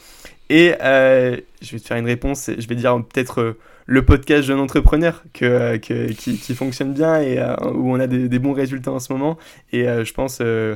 [0.49, 5.23] et je vais te faire une réponse, je vais dire peut-être le podcast Jeune Entrepreneur
[5.33, 9.37] que, qui, fonctionne bien et euh, où on a des, bons résultats en ce moment.
[9.71, 10.75] Et euh, je pense, euh,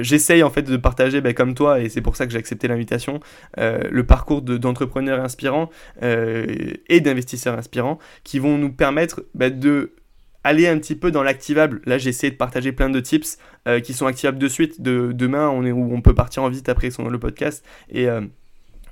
[0.00, 2.68] j'essaye en fait de partager bah, comme toi, et c'est pour ça que j'ai accepté
[2.68, 3.20] l'invitation,
[3.56, 5.70] le parcours d'entrepreneurs inspirants
[6.02, 9.92] et d'investisseurs inspirants qui vont nous permettre bah, de
[10.44, 11.80] aller un petit peu dans l'activable.
[11.86, 13.38] Là, j'ai essayé de partager plein de tips
[13.82, 14.80] qui sont activables de suite.
[14.80, 17.64] De, demain, on est où on peut partir en vite après son, le podcast.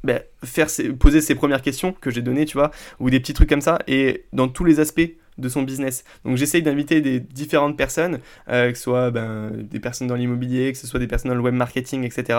[0.04, 3.48] Bah, faire poser ses premières questions que j'ai données, tu vois, ou des petits trucs
[3.48, 6.04] comme ça, et dans tous les aspects de son business.
[6.24, 10.70] Donc j'essaye d'inviter des différentes personnes, euh, que ce soit ben, des personnes dans l'immobilier,
[10.70, 12.38] que ce soit des personnes dans le web marketing, etc.,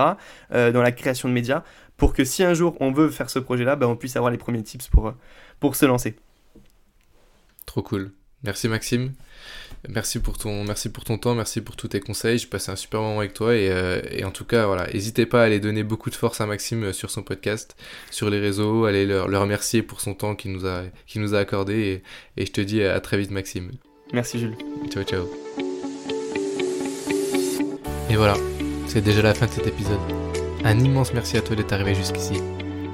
[0.54, 1.64] euh, dans la création de médias,
[1.98, 4.38] pour que si un jour on veut faire ce projet-là, ben, on puisse avoir les
[4.38, 5.14] premiers tips pour,
[5.60, 6.16] pour se lancer.
[7.66, 8.12] Trop cool.
[8.44, 9.12] Merci Maxime.
[9.90, 12.38] Merci pour ton, merci pour ton temps, merci pour tous tes conseils.
[12.38, 15.26] J'ai passé un super moment avec toi et, euh, et en tout cas, voilà, n'hésitez
[15.26, 17.76] pas à aller donner beaucoup de force à Maxime euh, sur son podcast,
[18.12, 21.36] sur les réseaux, allez le, le remercier pour son temps qu'il nous a, qu'il nous
[21.36, 22.02] a accordé
[22.38, 23.72] et, et je te dis à très vite, Maxime.
[24.14, 24.58] Merci Jules.
[24.90, 25.30] Ciao, ciao.
[28.10, 28.36] Et voilà,
[28.88, 30.00] c'est déjà la fin de cet épisode.
[30.64, 32.42] Un immense merci à toi d'être arrivé jusqu'ici.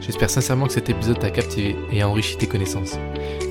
[0.01, 2.97] J'espère sincèrement que cet épisode t'a captivé et a enrichi tes connaissances.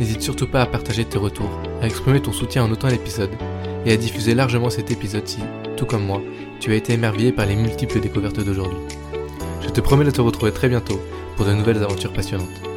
[0.01, 3.31] N'hésite surtout pas à partager tes retours, à exprimer ton soutien en notant l'épisode
[3.87, 5.39] et à diffuser largement cet épisode si,
[5.77, 6.21] tout comme moi,
[6.59, 8.81] tu as été émerveillé par les multiples découvertes d'aujourd'hui.
[9.63, 11.01] Je te promets de te retrouver très bientôt
[11.37, 12.70] pour de nouvelles aventures passionnantes.